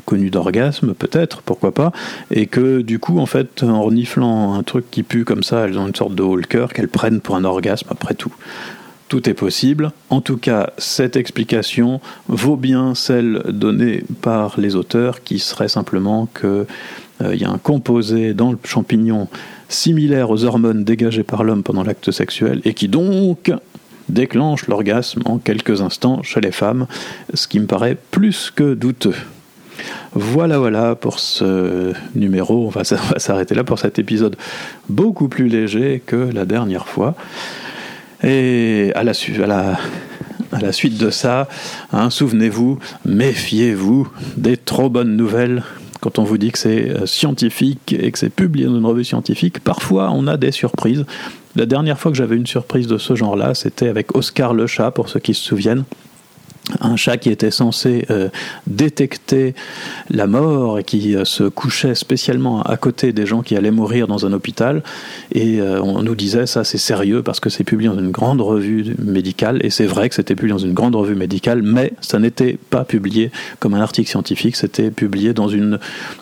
connu 0.03 0.29
d'orgasme, 0.29 0.93
peut-être, 0.93 1.43
pourquoi 1.43 1.73
pas, 1.73 1.93
et 2.29 2.45
que 2.45 2.81
du 2.81 2.99
coup, 2.99 3.19
en 3.19 3.25
fait, 3.25 3.63
en 3.63 3.83
reniflant 3.83 4.53
un 4.53 4.63
truc 4.63 4.91
qui 4.91 5.03
pue 5.03 5.23
comme 5.23 5.43
ça, 5.43 5.65
elles 5.65 5.79
ont 5.79 5.87
une 5.87 5.95
sorte 5.95 6.13
de 6.13 6.23
haut 6.23 6.37
cœur 6.41 6.73
qu'elles 6.73 6.89
prennent 6.89 7.21
pour 7.21 7.37
un 7.37 7.45
orgasme 7.45 7.87
après 7.89 8.15
tout. 8.15 8.33
Tout 9.07 9.29
est 9.29 9.33
possible. 9.33 9.91
En 10.09 10.19
tout 10.19 10.37
cas, 10.37 10.71
cette 10.77 11.15
explication 11.15 12.01
vaut 12.27 12.57
bien 12.57 12.95
celle 12.95 13.43
donnée 13.47 14.03
par 14.21 14.59
les 14.59 14.75
auteurs, 14.75 15.23
qui 15.23 15.39
serait 15.39 15.69
simplement 15.69 16.27
qu'il 16.27 16.65
euh, 17.21 17.35
y 17.35 17.43
a 17.43 17.49
un 17.49 17.57
composé 17.57 18.33
dans 18.33 18.51
le 18.51 18.57
champignon 18.63 19.27
similaire 19.67 20.29
aux 20.29 20.43
hormones 20.43 20.83
dégagées 20.83 21.23
par 21.23 21.43
l'homme 21.43 21.63
pendant 21.63 21.83
l'acte 21.83 22.11
sexuel 22.11 22.61
et 22.65 22.73
qui 22.73 22.87
donc 22.87 23.51
déclenche 24.09 24.67
l'orgasme 24.67 25.21
en 25.25 25.37
quelques 25.37 25.81
instants 25.81 26.23
chez 26.23 26.41
les 26.41 26.51
femmes, 26.51 26.87
ce 27.33 27.47
qui 27.47 27.59
me 27.59 27.67
paraît 27.67 27.97
plus 28.11 28.51
que 28.55 28.73
douteux. 28.73 29.15
Voilà, 30.13 30.57
voilà 30.57 30.95
pour 30.95 31.19
ce 31.19 31.93
numéro. 32.15 32.65
On 32.65 32.69
va 32.69 32.83
s'arrêter 33.17 33.55
là 33.55 33.63
pour 33.63 33.79
cet 33.79 33.99
épisode 33.99 34.35
beaucoup 34.89 35.27
plus 35.27 35.47
léger 35.47 36.01
que 36.05 36.15
la 36.15 36.45
dernière 36.45 36.87
fois. 36.87 37.15
Et 38.23 38.91
à 38.95 39.03
la, 39.03 39.13
suite 39.13 39.37
de 40.97 41.09
ça, 41.09 41.47
hein, 41.93 42.09
souvenez-vous, 42.09 42.79
méfiez-vous 43.05 44.09
des 44.35 44.57
trop 44.57 44.89
bonnes 44.89 45.15
nouvelles 45.15 45.63
quand 46.01 46.19
on 46.19 46.23
vous 46.23 46.37
dit 46.37 46.51
que 46.51 46.57
c'est 46.57 46.89
euh, 46.89 47.05
scientifique 47.05 47.93
et 47.97 48.11
que 48.11 48.19
c'est 48.19 48.29
publié 48.29 48.65
dans 48.65 48.77
une 48.77 48.85
revue 48.85 49.03
scientifique, 49.03 49.59
parfois 49.59 50.09
on 50.11 50.27
a 50.27 50.37
des 50.37 50.51
surprises. 50.51 51.05
La 51.55 51.65
dernière 51.65 51.99
fois 51.99 52.11
que 52.11 52.17
j'avais 52.17 52.35
une 52.35 52.47
surprise 52.47 52.87
de 52.87 52.97
ce 52.97 53.15
genre-là, 53.15 53.53
c'était 53.53 53.87
avec 53.87 54.15
Oscar 54.15 54.53
le 54.53 54.67
chat, 54.67 54.91
pour 54.91 55.09
ceux 55.09 55.19
qui 55.19 55.33
se 55.33 55.43
souviennent 55.43 55.83
un 56.81 56.95
chat 56.95 57.17
qui 57.17 57.29
était 57.29 57.51
censé 57.51 58.05
euh, 58.09 58.29
détecter 58.67 59.55
la 60.09 60.27
mort 60.27 60.79
et 60.79 60.83
qui 60.83 61.15
euh, 61.15 61.25
se 61.25 61.43
couchait 61.43 61.95
spécialement 61.95 62.61
à 62.61 62.77
côté 62.77 63.11
des 63.13 63.25
gens 63.25 63.41
qui 63.41 63.55
allaient 63.55 63.71
mourir 63.71 64.07
dans 64.07 64.25
un 64.25 64.33
hôpital. 64.33 64.83
Et 65.33 65.59
euh, 65.59 65.81
on 65.81 66.01
nous 66.03 66.15
disait 66.15 66.45
ça 66.45 66.63
c'est 66.63 66.77
sérieux 66.77 67.23
parce 67.23 67.39
que 67.39 67.49
c'est 67.49 67.63
publié 67.63 67.89
dans 67.89 67.99
une 67.99 68.11
grande 68.11 68.41
revue 68.41 68.95
médicale. 68.99 69.59
Et 69.63 69.69
c'est 69.69 69.85
vrai 69.85 70.09
que 70.09 70.15
c'était 70.15 70.35
publié 70.35 70.53
dans 70.53 70.59
une 70.63 70.73
grande 70.73 70.95
revue 70.95 71.15
médicale, 71.15 71.61
mais 71.61 71.93
ça 72.01 72.19
n'était 72.19 72.57
pas 72.69 72.83
publié 72.83 73.31
comme 73.59 73.73
un 73.73 73.81
article 73.81 74.09
scientifique, 74.09 74.55
c'était 74.55 74.91
publié 74.91 75.33
dans 75.33 75.47
une, 75.47 75.79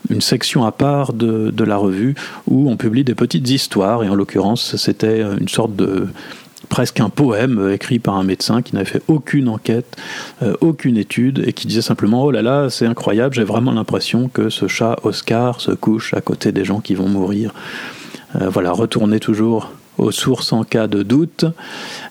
une 0.10 0.22
section 0.22 0.66
à 0.66 0.72
part 0.72 1.14
de, 1.14 1.52
de 1.52 1.64
la 1.64 1.78
revue 1.78 2.16
où 2.48 2.70
on 2.70 2.78
publie 2.78 3.04
des 3.04 3.16
petites 3.16 3.50
histoires. 3.50 4.04
Et 4.04 4.10
en 4.10 4.16
l'occurrence, 4.16 4.76
c'était 4.78 5.22
une 5.22 5.50
sorte 5.50 5.76
de 5.76 6.08
presque 6.70 7.00
un 7.00 7.10
poème 7.10 7.60
euh, 7.60 7.74
écrit 7.74 8.00
par 8.00 8.16
un 8.16 8.24
médecin 8.24 8.62
qui 8.62 8.76
n'avait 8.76 8.90
fait 8.90 9.02
aucune 9.08 9.50
enquête, 9.50 9.96
euh, 10.44 10.54
aucune 10.62 10.98
étude, 10.98 11.44
et 11.46 11.54
qui 11.54 11.68
disait 11.68 11.82
simplement 11.82 12.24
Oh 12.24 12.32
là 12.32 12.42
là, 12.42 12.70
c'est 12.70 12.86
incroyable, 12.86 13.36
j'ai 13.36 13.44
vraiment 13.44 13.72
l'impression 13.72 14.28
que 14.28 14.50
ce 14.50 14.68
chat 14.68 14.98
Oscar 15.04 15.62
se 15.62 15.72
couche 15.72 16.14
à 16.14 16.22
côté 16.22 16.52
des 16.52 16.66
gens 16.66 16.80
qui 16.80 16.96
vont 16.96 17.08
mourir. 17.08 17.54
Euh, 18.36 18.50
voilà, 18.50 18.72
retournez 18.72 19.20
toujours 19.20 19.72
aux 19.98 20.12
sources 20.12 20.54
en 20.54 20.64
cas 20.64 20.86
de 20.86 21.02
doute, 21.02 21.46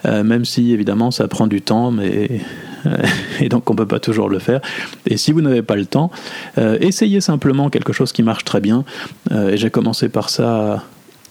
même 0.03 0.45
si 0.45 0.73
évidemment 0.73 1.13
ça 1.13 1.29
prend 1.29 1.47
du 1.47 1.63
temps, 1.63 1.93
mais 1.93 2.41
et 3.41 3.49
donc 3.49 3.71
on 3.71 3.75
ne 3.75 3.79
peut 3.79 3.87
pas 3.87 4.01
toujours 4.01 4.29
le 4.29 4.41
faire. 4.41 4.61
Et 5.07 5.17
si 5.17 5.31
vous 5.31 5.41
n'avez 5.41 5.63
pas 5.63 5.77
le 5.77 5.87
temps, 5.87 6.11
essayez 6.57 7.21
simplement 7.21 7.71
quelque 7.71 7.93
chose 7.93 8.11
qui 8.11 8.25
marche 8.25 8.43
très 8.43 8.61
bien. 8.61 8.85
et 9.31 9.57
j'ai 9.57 9.71
commencé 9.71 10.09
par 10.09 10.31
ça 10.31 10.83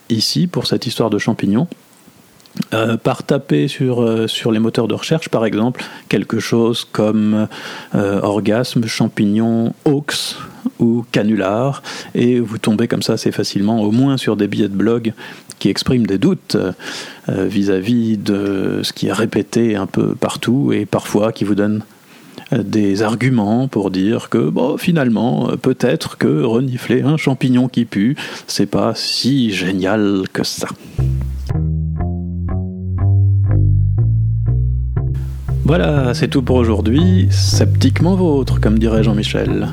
ici 0.08 0.48
pour 0.48 0.66
cette 0.66 0.88
histoire 0.88 1.10
de 1.10 1.18
champignons. 1.18 1.68
Euh, 2.74 2.98
par 2.98 3.24
taper 3.24 3.68
sur, 3.68 4.02
euh, 4.02 4.28
sur 4.28 4.52
les 4.52 4.60
moteurs 4.60 4.88
de 4.88 4.94
recherche, 4.94 5.30
par 5.30 5.46
exemple, 5.46 5.84
quelque 6.10 6.40
chose 6.40 6.88
comme 6.90 7.48
euh, 7.94 8.22
orgasme, 8.22 8.86
champignon, 8.86 9.74
hoax 9.84 10.38
ou 10.80 11.06
canular, 11.12 11.84
et 12.16 12.40
vous 12.40 12.58
tombez 12.58 12.88
comme 12.88 13.02
ça 13.02 13.14
assez 13.14 13.32
facilement, 13.32 13.82
au 13.82 13.92
moins 13.92 14.18
sur 14.18 14.36
des 14.36 14.48
billets 14.48 14.70
de 14.70 14.76
blog 14.76 15.14
qui 15.60 15.70
expriment 15.70 16.08
des 16.08 16.18
doutes 16.18 16.58
vis-à-vis 17.30 18.18
de 18.18 18.82
ce 18.84 18.92
qui 18.92 19.08
est 19.08 19.14
répété 19.14 19.76
un 19.76 19.86
peu 19.86 20.16
partout, 20.16 20.74
et 20.74 20.86
parfois 20.86 21.32
qui 21.32 21.44
vous 21.44 21.56
donnent 21.56 21.84
des 22.52 23.04
arguments 23.04 23.68
pour 23.68 23.90
dire 23.90 24.30
que 24.30 24.52
finalement 24.78 25.52
peut-être 25.62 26.18
que 26.18 26.44
renifler 26.44 27.04
un 27.04 27.16
champignon 27.16 27.70
qui 27.70 27.86
pue 27.86 28.16
c'est 28.48 28.66
pas 28.66 28.94
si 28.96 29.52
génial 29.52 30.24
que 30.34 30.44
ça. 30.44 30.68
Voilà, 35.66 36.14
c'est 36.14 36.28
tout 36.28 36.44
pour 36.44 36.58
aujourd'hui. 36.58 37.28
Sceptiquement 37.32 38.16
vôtre, 38.16 38.62
comme 38.62 38.78
dirait 38.78 39.04
Jean-Michel. 39.04 39.70